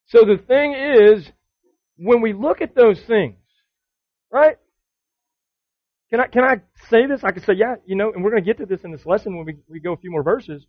[0.06, 1.30] So the thing is,
[1.96, 3.36] when we look at those things,
[4.32, 4.56] right?
[6.10, 7.22] Can I, can I say this?
[7.22, 9.04] I can say, yeah, you know, and we're going to get to this in this
[9.04, 10.64] lesson when we, we go a few more verses.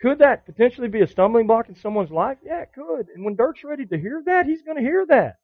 [0.00, 2.38] Could that potentially be a stumbling block in someone's life?
[2.42, 3.08] Yeah, it could.
[3.14, 5.36] And when Dirk's ready to hear that, he's going to hear that.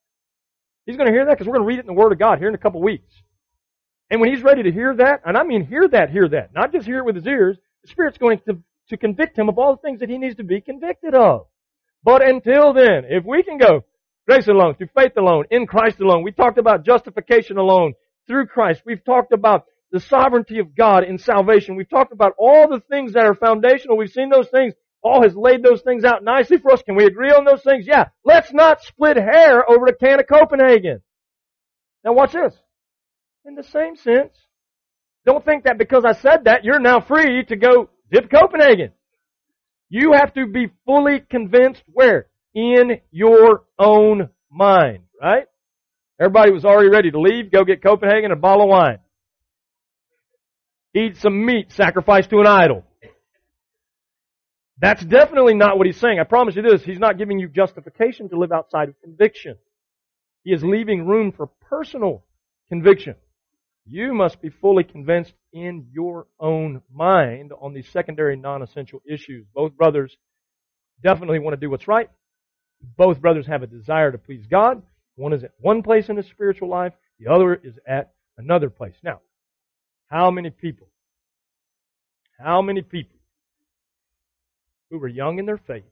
[0.86, 2.18] He's going to hear that because we're going to read it in the Word of
[2.18, 3.12] God here in a couple weeks.
[4.10, 6.72] And when he's ready to hear that, and I mean hear that, hear that, not
[6.72, 8.58] just hear it with his ears, the Spirit's going to,
[8.90, 11.46] to convict him of all the things that he needs to be convicted of.
[12.02, 13.84] But until then, if we can go
[14.28, 17.94] grace alone, through faith alone, in Christ alone, we talked about justification alone,
[18.26, 18.82] through Christ.
[18.84, 21.76] We've talked about the sovereignty of God in salvation.
[21.76, 23.96] We've talked about all the things that are foundational.
[23.96, 24.74] We've seen those things.
[25.02, 26.82] Paul has laid those things out nicely for us.
[26.82, 27.86] Can we agree on those things?
[27.86, 28.06] Yeah.
[28.24, 31.02] Let's not split hair over a can of Copenhagen.
[32.02, 32.54] Now watch this
[33.44, 34.32] in the same sense.
[35.26, 38.92] Don't think that because I said that, you're now free to go dip Copenhagen.
[39.88, 42.26] You have to be fully convinced where?
[42.54, 45.46] In your own mind, right?
[46.20, 48.98] Everybody was already ready to leave, go get Copenhagen and a bottle of wine.
[50.94, 52.84] Eat some meat sacrificed to an idol.
[54.78, 56.18] That's definitely not what he's saying.
[56.20, 59.56] I promise you this, he's not giving you justification to live outside of conviction.
[60.44, 62.24] He is leaving room for personal
[62.68, 63.14] conviction.
[63.86, 69.46] You must be fully convinced in your own mind on these secondary non-essential issues.
[69.54, 70.16] Both brothers
[71.02, 72.08] definitely want to do what's right.
[72.96, 74.82] Both brothers have a desire to please God.
[75.16, 76.94] One is at one place in his spiritual life.
[77.18, 78.96] The other is at another place.
[79.02, 79.20] Now,
[80.08, 80.88] how many people,
[82.38, 83.18] how many people
[84.90, 85.84] who were young in their faith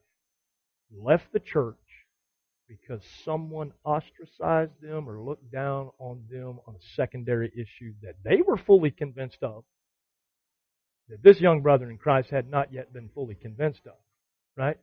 [0.97, 1.77] left the church
[2.81, 8.41] because someone ostracized them or looked down on them on a secondary issue that they
[8.47, 9.65] were fully convinced of,
[11.09, 13.97] that this young brother in Christ had not yet been fully convinced of,
[14.57, 14.79] right?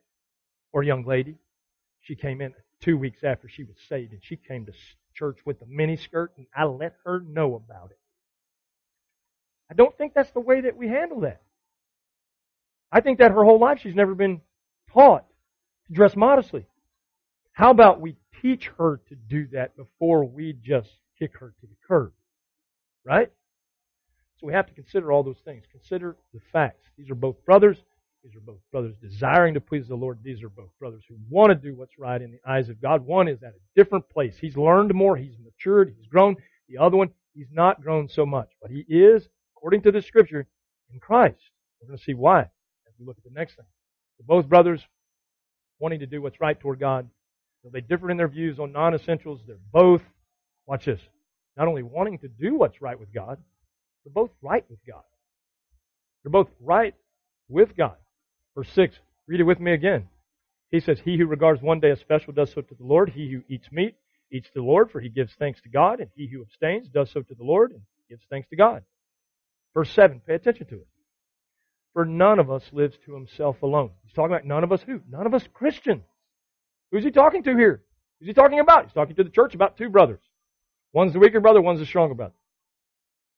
[0.72, 1.36] Or young lady,
[2.00, 4.72] she came in two weeks after she was saved and she came to
[5.14, 7.98] church with a miniskirt and I let her know about it.
[9.70, 11.42] I don't think that's the way that we handle that.
[12.92, 14.40] I think that her whole life she's never been
[14.92, 15.24] taught
[15.86, 16.66] to dress modestly.
[17.52, 21.76] How about we teach her to do that before we just kick her to the
[21.86, 22.12] curb?
[23.04, 23.30] Right?
[24.38, 25.64] So we have to consider all those things.
[25.70, 26.86] Consider the facts.
[26.96, 27.76] These are both brothers.
[28.24, 30.18] These are both brothers desiring to please the Lord.
[30.22, 33.04] These are both brothers who want to do what's right in the eyes of God.
[33.04, 34.36] One is at a different place.
[34.38, 35.16] He's learned more.
[35.16, 35.94] He's matured.
[35.96, 36.36] He's grown.
[36.68, 38.48] The other one, he's not grown so much.
[38.60, 40.46] But he is, according to the scripture,
[40.92, 41.40] in Christ.
[41.80, 43.66] We're going to see why as we look at the next thing.
[44.18, 44.82] So both brothers
[45.78, 47.08] wanting to do what's right toward God,
[47.62, 50.02] Though they differ in their views on non-essentials, they're both,
[50.66, 51.00] watch this,
[51.56, 53.38] not only wanting to do what's right with God,
[54.04, 55.02] they're both right with God.
[56.22, 56.94] They're both right
[57.48, 57.96] with God.
[58.54, 58.96] Verse 6,
[59.26, 60.08] read it with me again.
[60.70, 63.10] He says, He who regards one day as special does so to the Lord.
[63.10, 63.96] He who eats meat
[64.32, 66.00] eats to the Lord, for he gives thanks to God.
[66.00, 68.82] And he who abstains does so to the Lord and gives thanks to God.
[69.74, 70.86] Verse 7, pay attention to it.
[71.92, 73.90] For none of us lives to himself alone.
[74.04, 75.00] He's talking about none of us who?
[75.10, 76.04] None of us Christians.
[76.90, 77.82] Who's he talking to here?
[78.18, 78.84] Who's he talking about?
[78.84, 80.20] He's talking to the church about two brothers.
[80.92, 82.34] One's the weaker brother, one's the stronger brother.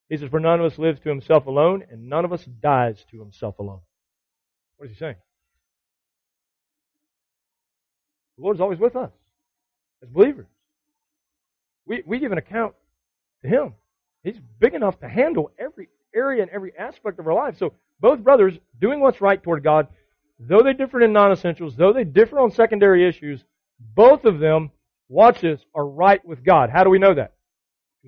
[0.08, 3.04] He says, For none of us lives to himself alone, and none of us dies
[3.10, 3.80] to himself alone.
[4.76, 5.16] What is he saying?
[8.36, 9.12] The Lord is always with us
[10.02, 10.46] as believers.
[11.86, 12.74] We, we give an account
[13.42, 13.74] to Him.
[14.22, 17.56] He's big enough to handle every area and every aspect of our life.
[17.58, 19.88] So both brothers doing what's right toward God,
[20.48, 23.42] though they differ in non-essentials, though they differ on secondary issues,
[23.94, 24.70] both of them,
[25.08, 26.70] watch this, are right with God.
[26.70, 27.34] How do we know that?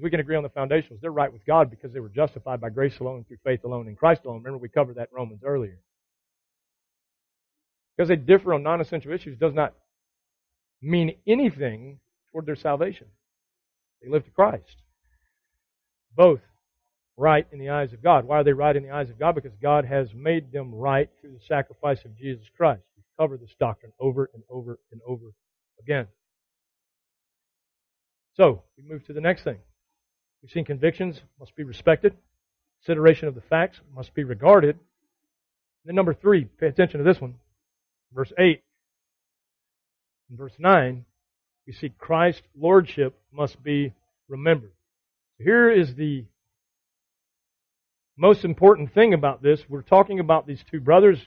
[0.01, 1.01] We can agree on the foundations.
[1.01, 3.95] They're right with God because they were justified by grace alone, through faith alone, in
[3.95, 4.39] Christ alone.
[4.39, 5.79] Remember we covered that in Romans earlier.
[7.97, 9.73] Because they differ on non-essential issues does not
[10.83, 12.01] mean anything
[12.33, 13.07] toward their salvation.
[14.03, 14.83] They live to Christ.
[16.17, 16.41] Both
[17.17, 18.25] right in the eyes of God.
[18.25, 19.35] Why are they right in the eyes of God?
[19.35, 22.83] Because God has made them right through the sacrifice of Jesus Christ.
[22.97, 25.33] We've covered this doctrine over and over and over
[25.81, 26.07] again.
[28.37, 29.59] So, we move to the next thing.
[30.43, 32.17] We've seen convictions must be respected.
[32.85, 34.77] Consideration of the facts must be regarded.
[34.77, 37.37] And then number three, pay attention to this one.
[38.13, 38.61] Verse 8
[40.31, 41.05] in verse 9,
[41.67, 43.93] we see Christ's lordship must be
[44.29, 44.73] remembered.
[45.39, 46.25] Here is the
[48.17, 49.61] most important thing about this.
[49.69, 51.19] We're talking about these two brothers.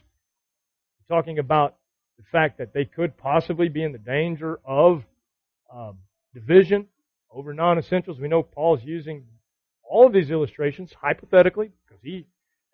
[1.10, 1.76] We're talking about
[2.18, 5.04] the fact that they could possibly be in the danger of
[5.74, 5.98] um,
[6.34, 6.88] division
[7.32, 8.20] over non-essentials.
[8.20, 9.26] We know Paul's using
[9.84, 12.26] all of these illustrations hypothetically because he,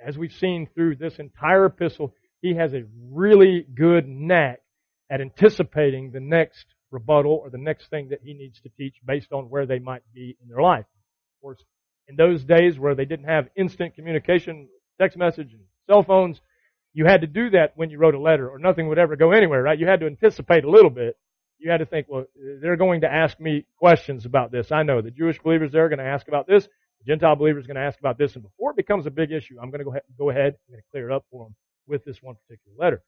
[0.06, 4.62] as we've seen through this entire epistle, he has a really good knack
[5.10, 9.32] at anticipating the next rebuttal or the next thing that he needs to teach based
[9.32, 10.86] on where they might be in their life.
[10.86, 11.64] Of course,
[12.08, 14.68] in those days where they didn't have instant communication,
[15.00, 16.42] text message, and cell phones,
[16.94, 19.32] you had to do that when you wrote a letter or nothing would ever go
[19.32, 19.80] anywhere, right?
[19.80, 21.18] You had to anticipate a little bit.
[21.58, 22.26] You had to think, well,
[22.62, 24.72] they're going to ask me questions about this.
[24.72, 26.68] I know the Jewish believers there are going to ask about this.
[27.00, 28.34] The Gentile believers are going to ask about this.
[28.36, 31.16] And before it becomes a big issue, I'm going to go ahead, to clear it
[31.16, 31.56] up for them
[31.88, 33.02] with this one particular letter.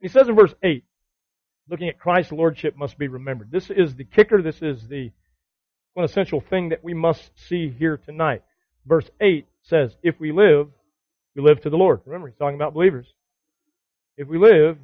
[0.00, 0.84] And he says in verse 8,
[1.68, 3.50] looking at Christ's lordship must be remembered.
[3.50, 4.42] This is the kicker.
[4.42, 5.12] This is the
[5.94, 8.42] one essential thing that we must see here tonight.
[8.84, 10.68] Verse 8 says, If we live,
[11.34, 12.00] we live to the Lord.
[12.04, 13.06] Remember, he's talking about believers.
[14.16, 14.76] If we live,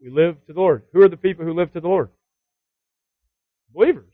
[0.00, 0.82] we live to the Lord.
[0.92, 2.10] Who are the people who live to the Lord?
[3.74, 4.12] Believers.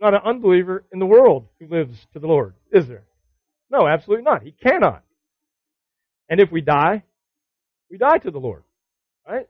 [0.00, 3.04] Not an unbeliever in the world who lives to the Lord, is there?
[3.70, 4.42] No, absolutely not.
[4.42, 5.02] He cannot.
[6.28, 7.02] And if we die,
[7.90, 8.62] we die to the Lord.
[9.28, 9.48] Right?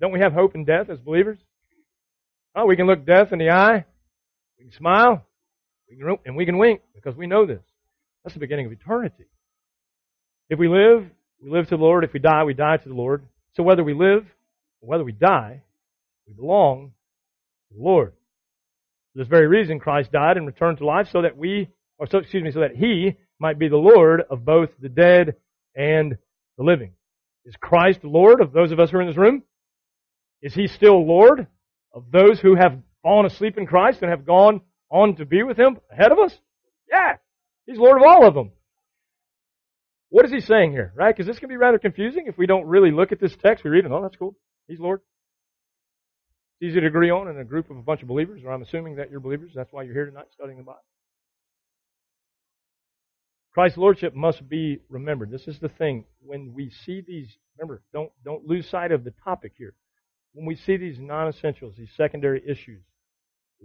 [0.00, 1.38] Don't we have hope in death as believers?
[2.54, 3.84] Oh, we can look death in the eye,
[4.58, 5.24] we can smile,
[5.88, 7.62] we can, and we can wink because we know this.
[8.22, 9.24] That's the beginning of eternity.
[10.48, 11.06] If we live,
[11.42, 12.04] we live to the Lord.
[12.04, 13.24] If we die, we die to the Lord.
[13.54, 14.24] So whether we live
[14.80, 15.62] or whether we die,
[16.26, 16.92] we belong
[17.68, 18.12] to the Lord.
[19.12, 22.18] For this very reason, Christ died and returned to life so that we, or so,
[22.18, 25.36] excuse me, so that He might be the Lord of both the dead
[25.74, 26.16] and
[26.56, 26.92] the living.
[27.44, 29.42] Is Christ Lord of those of us who are in this room?
[30.40, 31.46] Is he still Lord
[31.92, 35.56] of those who have fallen asleep in Christ and have gone on to be with
[35.56, 36.36] him ahead of us?
[36.90, 37.18] Yeah.
[37.66, 38.50] He's Lord of all of them.
[40.08, 41.14] What is he saying here, right?
[41.14, 43.62] Because this can be rather confusing if we don't really look at this text.
[43.62, 44.34] We read it, oh, that's cool.
[44.66, 45.00] He's Lord.
[46.60, 48.62] It's easy to agree on in a group of a bunch of believers, or I'm
[48.62, 49.52] assuming that you're believers.
[49.54, 50.80] That's why you're here tonight studying the Bible.
[53.52, 55.30] Christ's lordship must be remembered.
[55.30, 56.04] This is the thing.
[56.20, 59.74] When we see these, remember, don't don't lose sight of the topic here
[60.34, 62.82] when we see these non essentials, these secondary issues,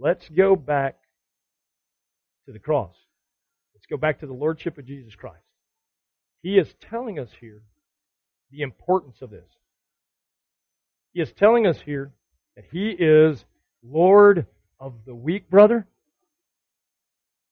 [0.00, 0.96] let's go back
[2.46, 2.94] to the cross.
[3.74, 5.36] Let's go back to the Lordship of Jesus Christ.
[6.42, 7.62] He is telling us here
[8.50, 9.46] the importance of this.
[11.12, 12.12] He is telling us here
[12.56, 13.44] that He is
[13.82, 14.46] Lord
[14.78, 15.86] of the weak brother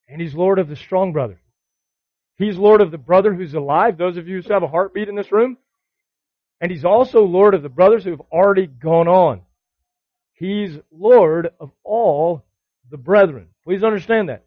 [0.07, 1.39] and He's Lord of the strong brother.
[2.37, 3.97] He's Lord of the brother who's alive.
[3.97, 5.57] Those of you who have a heartbeat in this room,
[6.61, 9.41] and he's also Lord of the brothers who have already gone on.
[10.39, 12.45] He's Lord of all
[12.89, 13.47] the brethren.
[13.65, 14.45] Please understand that.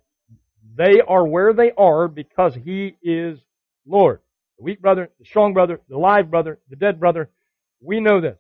[0.74, 3.38] They are where they are because he is
[3.86, 4.20] Lord.
[4.56, 7.28] The weak brother, the strong brother, the live brother, the dead brother.
[7.82, 8.38] We know this.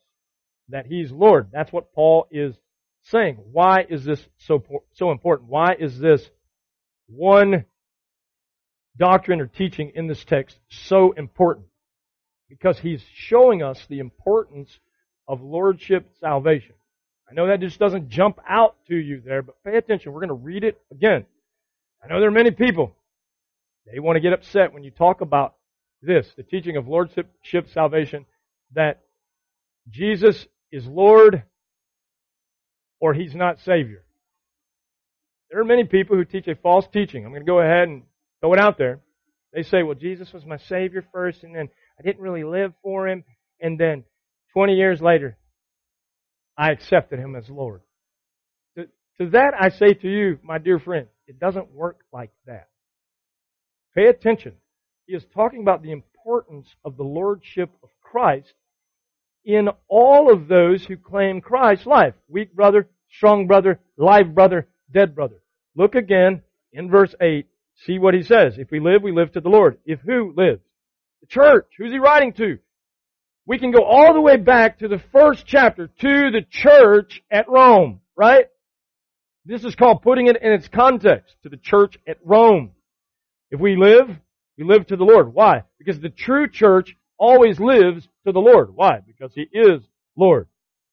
[0.70, 1.50] That he's Lord.
[1.52, 2.54] That's what Paul is
[3.02, 3.36] saying.
[3.52, 5.50] Why is this so, so important?
[5.50, 6.26] Why is this
[7.06, 7.66] one
[8.96, 11.66] doctrine or teaching in this text so important?
[12.48, 14.70] Because he's showing us the importance
[15.28, 16.76] of lordship salvation.
[17.30, 20.12] I know that just doesn't jump out to you there, but pay attention.
[20.12, 21.24] We're going to read it again.
[22.02, 22.94] I know there are many people.
[23.90, 25.54] They want to get upset when you talk about
[26.02, 27.28] this, the teaching of lordship
[27.72, 28.26] salvation,
[28.74, 29.00] that
[29.88, 31.42] Jesus is Lord
[33.00, 34.04] or he's not Savior.
[35.50, 37.24] There are many people who teach a false teaching.
[37.24, 38.02] I'm going to go ahead and
[38.40, 39.00] throw it out there.
[39.52, 41.68] They say, well, Jesus was my Savior first, and then
[41.98, 43.24] I didn't really live for him,
[43.60, 44.04] and then
[44.54, 45.36] 20 years later,
[46.56, 47.80] I accepted him as Lord.
[48.76, 48.86] To,
[49.18, 52.68] to that I say to you, my dear friend, it doesn't work like that.
[53.94, 54.54] Pay attention.
[55.06, 58.54] He is talking about the importance of the Lordship of Christ
[59.44, 62.14] in all of those who claim Christ's life.
[62.28, 65.42] Weak brother, strong brother, live brother, dead brother.
[65.74, 66.42] Look again
[66.72, 67.46] in verse 8.
[67.86, 68.58] See what he says.
[68.58, 69.78] If we live, we live to the Lord.
[69.84, 70.62] If who lives?
[71.20, 71.66] The church.
[71.78, 72.58] Who's he writing to?
[73.46, 77.48] We can go all the way back to the first chapter, to the church at
[77.48, 78.46] Rome, right?
[79.44, 82.70] This is called putting it in its context, to the church at Rome.
[83.50, 84.08] If we live,
[84.56, 85.34] we live to the Lord.
[85.34, 85.64] Why?
[85.78, 88.74] Because the true church always lives to the Lord.
[88.74, 89.00] Why?
[89.04, 89.82] Because He is
[90.16, 90.46] Lord.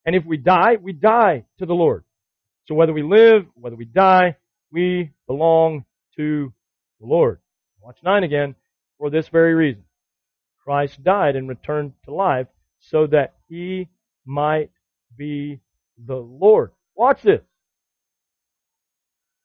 [0.06, 2.04] And if we die, we die to the Lord.
[2.68, 4.38] So whether we live, whether we die,
[4.72, 5.86] we belong
[6.18, 6.52] to
[7.00, 7.40] the Lord.
[7.82, 8.56] Watch 9 again.
[8.98, 9.84] For this very reason.
[10.70, 12.46] Christ died and returned to life
[12.78, 13.90] so that He
[14.24, 14.70] might
[15.18, 15.62] be
[15.98, 16.70] the Lord.
[16.94, 17.42] Watch this.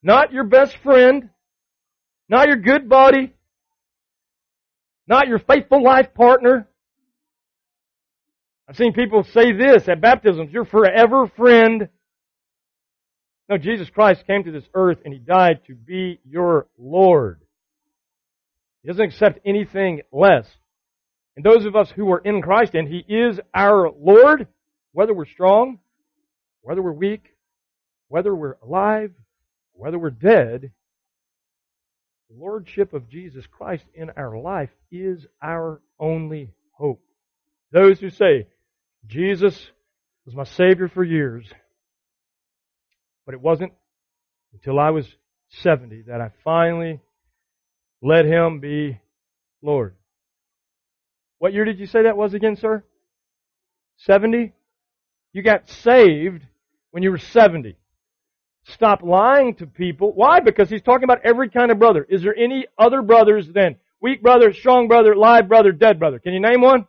[0.02, 1.30] Not your best friend,
[2.28, 3.32] not your good buddy,
[5.06, 6.68] not your faithful life partner,
[8.68, 11.88] I've seen people say this at baptisms, your forever friend.
[13.48, 17.40] No, Jesus Christ came to this earth and He died to be your Lord.
[18.82, 20.44] He doesn't accept anything less.
[21.36, 24.46] And those of us who are in Christ and He is our Lord,
[24.92, 25.78] whether we're strong,
[26.62, 27.34] whether we're weak,
[28.08, 29.12] whether we're alive,
[29.72, 30.70] whether we're dead,
[32.30, 37.02] the Lordship of Jesus Christ in our life is our only hope.
[37.72, 38.46] Those who say,
[39.06, 39.70] Jesus
[40.24, 41.46] was my Savior for years.
[43.26, 43.72] But it wasn't
[44.52, 45.06] until I was
[45.62, 47.00] 70 that I finally
[48.00, 48.98] let Him be
[49.62, 49.94] Lord.
[51.44, 52.82] What year did you say that was again, sir?
[53.98, 54.54] 70?
[55.34, 56.42] You got saved
[56.90, 57.76] when you were 70.
[58.68, 60.14] Stop lying to people.
[60.14, 60.40] Why?
[60.40, 62.06] Because he's talking about every kind of brother.
[62.08, 66.18] Is there any other brothers than weak brother, strong brother, live brother, dead brother?
[66.18, 66.86] Can you name one?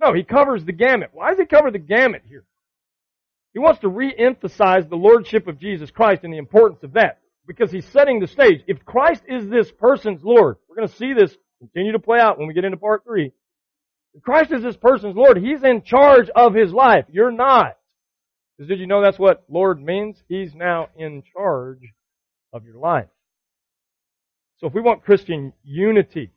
[0.00, 1.10] No, he covers the gamut.
[1.12, 2.44] Why does he cover the gamut here?
[3.52, 7.18] He wants to re-emphasize the lordship of Jesus Christ and the importance of that.
[7.48, 8.62] Because he's setting the stage.
[8.68, 11.36] If Christ is this person's Lord, we're going to see this
[11.68, 13.32] continue to play out when we get into part three.
[14.22, 17.04] Christ is this person's Lord, he's in charge of his life.
[17.10, 17.76] You're not.
[18.56, 20.16] Because did you know that's what Lord means?
[20.28, 21.80] He's now in charge
[22.52, 23.08] of your life.
[24.58, 26.30] So if we want Christian unity,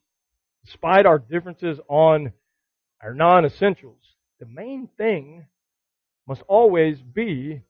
[0.66, 2.34] despite our differences on
[3.02, 4.00] our non-essentials,
[4.40, 5.46] the main thing
[6.28, 7.62] must always be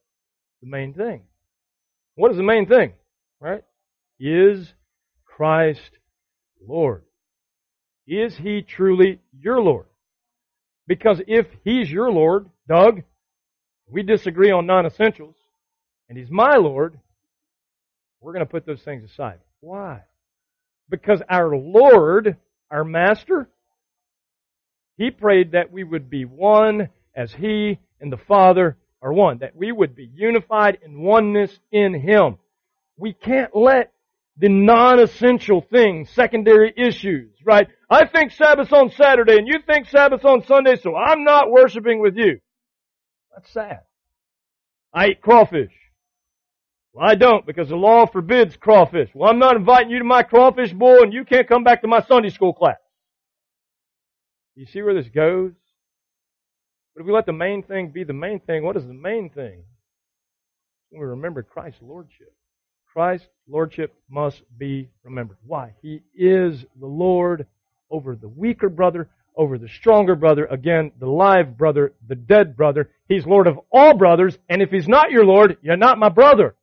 [0.61, 1.23] the main thing.
[2.15, 2.93] What is the main thing?
[3.39, 3.63] Right?
[4.19, 4.73] Is
[5.25, 5.91] Christ
[6.65, 7.03] Lord?
[8.07, 9.85] Is He truly your Lord?
[10.87, 13.03] Because if He's your Lord, Doug,
[13.89, 15.35] we disagree on non-essentials,
[16.09, 16.99] and He's my Lord,
[18.21, 19.39] we're going to put those things aside.
[19.59, 20.03] Why?
[20.89, 22.37] Because our Lord,
[22.71, 23.49] our Master,
[24.97, 29.55] he prayed that we would be one as He and the Father are one, that
[29.55, 32.37] we would be unified in oneness in Him.
[32.97, 33.93] We can't let
[34.39, 37.67] the non-essential things, secondary issues, right?
[37.89, 41.99] I think Sabbath's on Saturday and you think Sabbath's on Sunday, so I'm not worshiping
[42.01, 42.39] with you.
[43.33, 43.79] That's sad.
[44.93, 45.73] I eat crawfish.
[46.93, 49.09] Well, I don't because the law forbids crawfish.
[49.13, 51.87] Well, I'm not inviting you to my crawfish bowl and you can't come back to
[51.87, 52.77] my Sunday school class.
[54.55, 55.53] You see where this goes?
[56.95, 59.29] But if we let the main thing be the main thing, what is the main
[59.29, 59.63] thing?
[60.89, 62.33] When we remember Christ's Lordship.
[62.97, 65.37] Christ's Lordship must be remembered.
[65.45, 65.75] Why?
[65.83, 67.45] He is the Lord
[67.91, 72.89] over the weaker brother, over the stronger brother, again, the live brother, the dead brother.
[73.07, 76.55] He's Lord of all brothers, and if He's not your Lord, you're not my brother.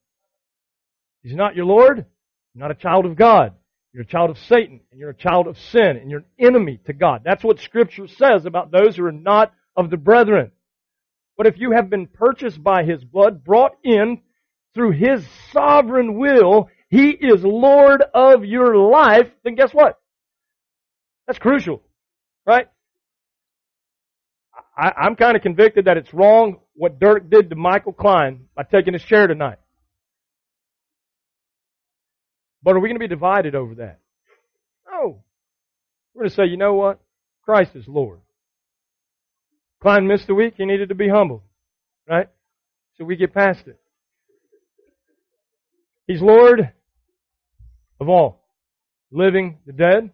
[1.23, 3.53] He's not your Lord, you're not a child of God.
[3.93, 6.81] You're a child of Satan, and you're a child of sin, and you're an enemy
[6.87, 7.23] to God.
[7.25, 10.51] That's what Scripture says about those who are not of the brethren.
[11.37, 14.21] But if you have been purchased by His blood, brought in
[14.75, 19.99] through His sovereign will, He is Lord of your life, then guess what?
[21.27, 21.83] That's crucial,
[22.47, 22.69] right?
[24.77, 28.65] I, I'm kind of convicted that it's wrong what Dirk did to Michael Klein by
[28.65, 29.59] taking his chair tonight.
[32.63, 34.01] But are we going to be divided over that?
[34.91, 35.23] No.
[36.15, 37.01] We're going to say, you know what?
[37.43, 38.21] Christ is Lord.
[39.81, 40.55] Klein missed a week.
[40.57, 41.43] He needed to be humbled.
[42.09, 42.29] Right?
[42.97, 43.79] So we get past it.
[46.07, 46.73] He's Lord
[48.01, 48.45] of all.
[49.11, 50.11] Living, the dead.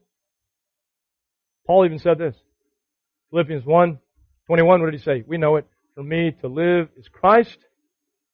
[1.67, 2.35] Paul even said this.
[3.31, 3.99] Philippians 1,
[4.47, 5.25] 21, what did he say?
[5.27, 5.67] We know it.
[5.95, 7.59] For me to live is Christ,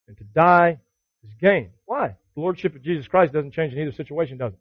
[0.06, 0.78] and to die
[1.24, 1.70] is gain.
[1.84, 2.16] Why?
[2.34, 4.58] The Lordship of Jesus Christ doesn't change in either situation, does it?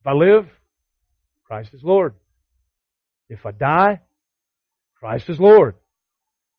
[0.00, 0.46] If I live,
[1.44, 2.14] Christ is Lord.
[3.28, 4.00] If I die,
[4.98, 5.74] Christ is Lord.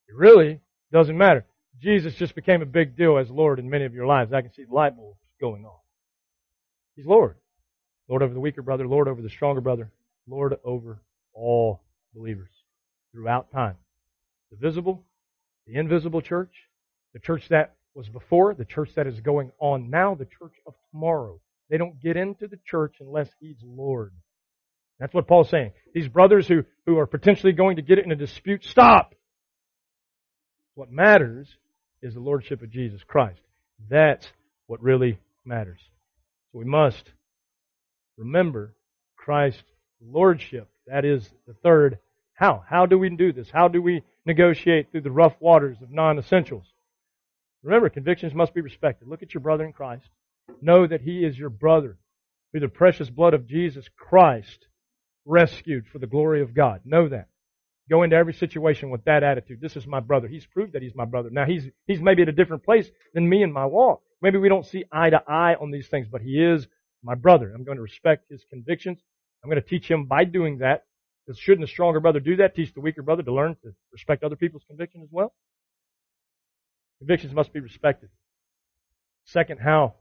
[0.08, 0.60] It really
[0.92, 1.46] doesn't matter.
[1.82, 4.34] Jesus just became a big deal as Lord in many of your lives.
[4.34, 5.78] I can see the light bulbs going on.
[6.96, 7.36] He's Lord.
[8.08, 9.92] Lord over the weaker brother, Lord over the stronger brother,
[10.28, 11.02] Lord over
[11.34, 11.82] all
[12.14, 12.50] believers
[13.12, 13.76] throughout time.
[14.52, 15.04] The visible,
[15.66, 16.54] the invisible church,
[17.14, 20.76] the church that was before, the church that is going on now, the church of
[20.92, 21.40] tomorrow.
[21.70, 24.14] They don't get into the church unless He's Lord.
[25.00, 25.72] That's what Paul's saying.
[25.94, 29.14] These brothers who, who are potentially going to get it in a dispute, stop!
[30.76, 31.48] What matters
[32.06, 33.42] is the Lordship of Jesus Christ.
[33.90, 34.28] That's
[34.68, 35.80] what really matters.
[36.52, 37.12] So we must
[38.18, 38.74] remember
[39.18, 39.64] Christ's
[40.02, 40.70] Lordship.
[40.88, 41.98] That is the third
[42.34, 42.64] how.
[42.70, 43.50] How do we do this?
[43.52, 46.66] How do we negotiate through the rough waters of non-essentials?
[47.64, 49.08] Remember, convictions must be respected.
[49.08, 50.08] Look at your brother in Christ.
[50.62, 51.98] Know that he is your brother.
[52.52, 54.68] Through the precious blood of Jesus Christ,
[55.26, 56.82] rescued for the glory of God.
[56.86, 57.28] Know that.
[57.90, 59.62] Go into every situation with that attitude.
[59.62, 60.28] This is my brother.
[60.28, 61.30] He's proved that he's my brother.
[61.32, 64.02] Now he's, he's maybe at a different place than me in my walk.
[64.22, 66.68] Maybe we don't see eye to eye on these things, but he is
[67.04, 67.54] my brother.
[67.54, 69.00] I'm going to respect his convictions.
[69.44, 70.86] I'm going to teach him by doing that.
[71.36, 72.56] Shouldn't a stronger brother do that?
[72.56, 75.34] Teach the weaker brother to learn to respect other people's convictions as well?
[77.00, 78.10] Convictions must be respected.
[79.26, 79.96] Second, how?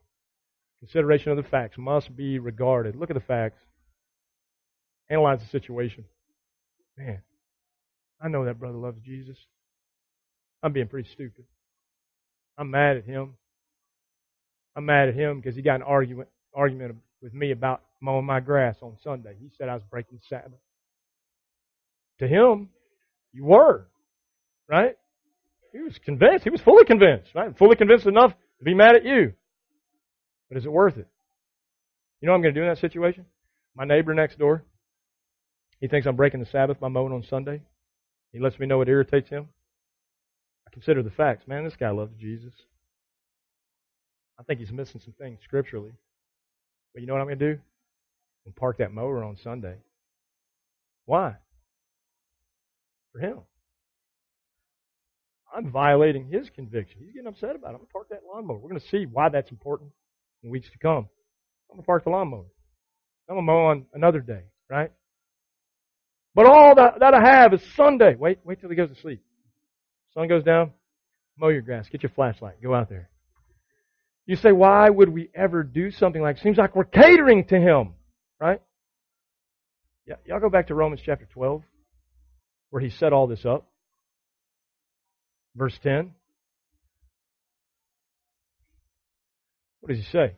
[0.80, 2.96] Consideration of the facts must be regarded.
[2.96, 3.58] Look at the facts.
[5.10, 6.04] Analyze the situation.
[6.96, 7.22] Man,
[8.24, 9.36] I know that brother loves Jesus.
[10.62, 11.44] I'm being pretty stupid.
[12.56, 13.34] I'm mad at him.
[14.74, 18.40] I'm mad at him because he got an argument argument with me about mowing my
[18.40, 19.36] grass on Sunday.
[19.38, 20.58] He said I was breaking Sabbath.
[22.20, 22.70] To him,
[23.32, 23.88] you were,
[24.68, 24.96] right?
[25.72, 26.44] He was convinced.
[26.44, 27.56] He was fully convinced, right?
[27.58, 29.34] Fully convinced enough to be mad at you.
[30.48, 31.08] But is it worth it?
[32.20, 33.26] You know what I'm going to do in that situation?
[33.74, 34.64] My neighbor next door,
[35.80, 37.60] he thinks I'm breaking the Sabbath by mowing on Sunday.
[38.34, 39.48] He lets me know what irritates him.
[40.66, 41.46] I consider the facts.
[41.46, 42.52] Man, this guy loves Jesus.
[44.40, 45.92] I think he's missing some things scripturally.
[46.92, 47.60] But you know what I'm going to do?
[47.60, 49.76] I'm going to park that mower on Sunday.
[51.06, 51.36] Why?
[53.12, 53.38] For him.
[55.54, 57.02] I'm violating his conviction.
[57.04, 57.74] He's getting upset about it.
[57.74, 58.58] I'm going to park that lawnmower.
[58.58, 59.92] We're going to see why that's important
[60.42, 61.08] in weeks to come.
[61.70, 62.46] I'm going to park the lawnmower.
[63.28, 64.90] I'm going to mow on another day, right?
[66.34, 68.16] But all that, that I have is Sunday.
[68.16, 69.22] Wait, wait till he goes to sleep.
[70.14, 70.72] Sun goes down,
[71.38, 73.08] mow your grass, get your flashlight, go out there.
[74.26, 77.94] You say, why would we ever do something like, seems like we're catering to him,
[78.40, 78.60] right?
[80.06, 81.62] Yeah, y'all go back to Romans chapter 12,
[82.70, 83.66] where he set all this up.
[85.54, 86.12] Verse 10.
[89.80, 90.34] What does he say?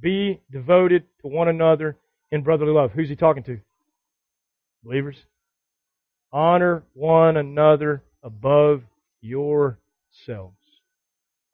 [0.00, 1.96] Be devoted to one another
[2.30, 2.92] in brotherly love.
[2.92, 3.58] Who's he talking to?
[4.82, 5.16] Believers.
[6.32, 8.82] Honor one another above
[9.20, 10.56] yourselves.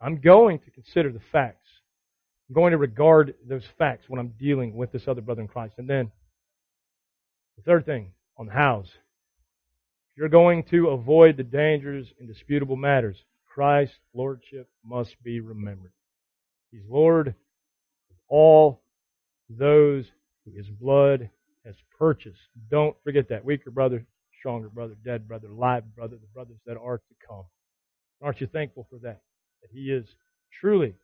[0.00, 1.68] I'm going to consider the facts.
[2.48, 5.74] I'm going to regard those facts when I'm dealing with this other brother in Christ.
[5.78, 6.10] And then,
[7.56, 8.88] the third thing on the hows.
[10.16, 13.16] You're going to avoid the dangers in disputable matters,
[13.46, 15.92] Christ's Lordship must be remembered.
[16.70, 18.82] He's Lord of all
[19.48, 20.06] those
[20.44, 21.30] who His blood
[21.64, 22.40] has purchased.
[22.70, 23.44] Don't forget that.
[23.44, 24.06] Weaker brother,
[24.38, 27.44] stronger brother, dead brother, live brother, the brothers that are to come.
[28.22, 29.22] Aren't you thankful for that?
[29.62, 30.06] That He is
[30.60, 30.94] truly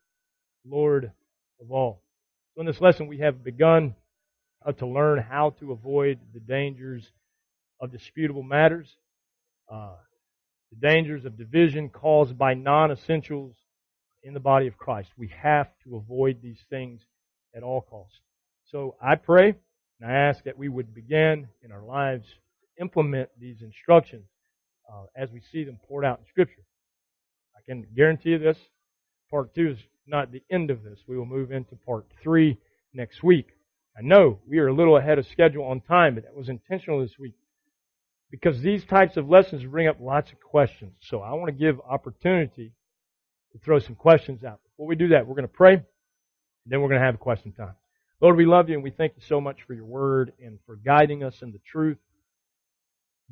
[0.65, 1.13] Lord
[1.61, 2.03] of all.
[2.55, 3.95] So in this lesson, we have begun
[4.65, 7.11] uh, to learn how to avoid the dangers
[7.81, 8.89] of disputable matters,
[9.73, 9.95] uh,
[10.71, 13.55] the dangers of division caused by non-essentials
[14.23, 15.09] in the body of Christ.
[15.17, 17.01] We have to avoid these things
[17.55, 18.21] at all costs.
[18.67, 19.55] So I pray
[20.01, 24.25] and I ask that we would begin in our lives to implement these instructions
[24.91, 26.63] uh, as we see them poured out in Scripture.
[27.57, 28.59] I can guarantee you this.
[29.31, 30.99] part two is not the end of this.
[31.07, 32.57] We will move into part three
[32.95, 33.49] next week.
[33.97, 37.01] I know we are a little ahead of schedule on time, but that was intentional
[37.01, 37.35] this week
[38.31, 40.93] because these types of lessons bring up lots of questions.
[41.03, 42.73] So I want to give opportunity
[43.53, 44.61] to throw some questions out.
[44.65, 45.83] Before we do that, we're going to pray,
[46.67, 47.75] then we're going to have a question time.
[48.21, 50.77] Lord, we love you and we thank you so much for your word and for
[50.77, 51.97] guiding us in the truth.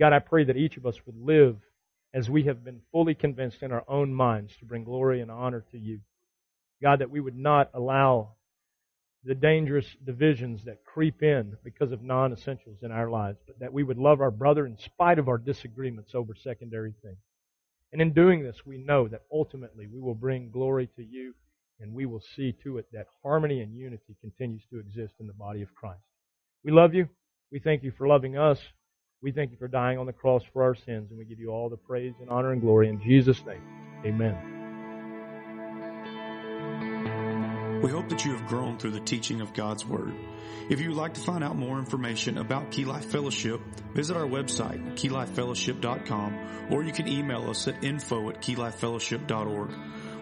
[0.00, 1.56] God, I pray that each of us would live
[2.14, 5.62] as we have been fully convinced in our own minds to bring glory and honor
[5.72, 6.00] to you.
[6.82, 8.30] God, that we would not allow
[9.24, 13.72] the dangerous divisions that creep in because of non essentials in our lives, but that
[13.72, 17.18] we would love our brother in spite of our disagreements over secondary things.
[17.92, 21.34] And in doing this, we know that ultimately we will bring glory to you
[21.80, 25.32] and we will see to it that harmony and unity continues to exist in the
[25.32, 26.02] body of Christ.
[26.64, 27.08] We love you.
[27.50, 28.58] We thank you for loving us.
[29.22, 31.50] We thank you for dying on the cross for our sins, and we give you
[31.50, 33.62] all the praise and honor and glory in Jesus' name.
[34.04, 34.58] Amen.
[37.82, 40.12] We hope that you have grown through the teaching of God's Word.
[40.68, 43.60] If you would like to find out more information about Key Life Fellowship,
[43.94, 49.70] visit our website, keylifefellowship.com, or you can email us at info at keylifefellowship.org.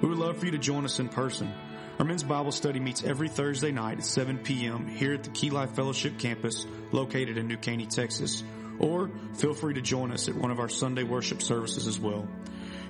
[0.00, 1.52] We would love for you to join us in person.
[1.98, 4.86] Our men's Bible study meets every Thursday night at 7 p.m.
[4.86, 8.44] here at the Key Life Fellowship campus located in New Caney, Texas.
[8.78, 12.28] Or feel free to join us at one of our Sunday worship services as well.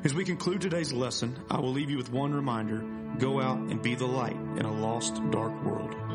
[0.02, 2.84] As we conclude today's lesson, I will leave you with one reminder.
[3.18, 6.05] Go out and be the light in a lost, dark world.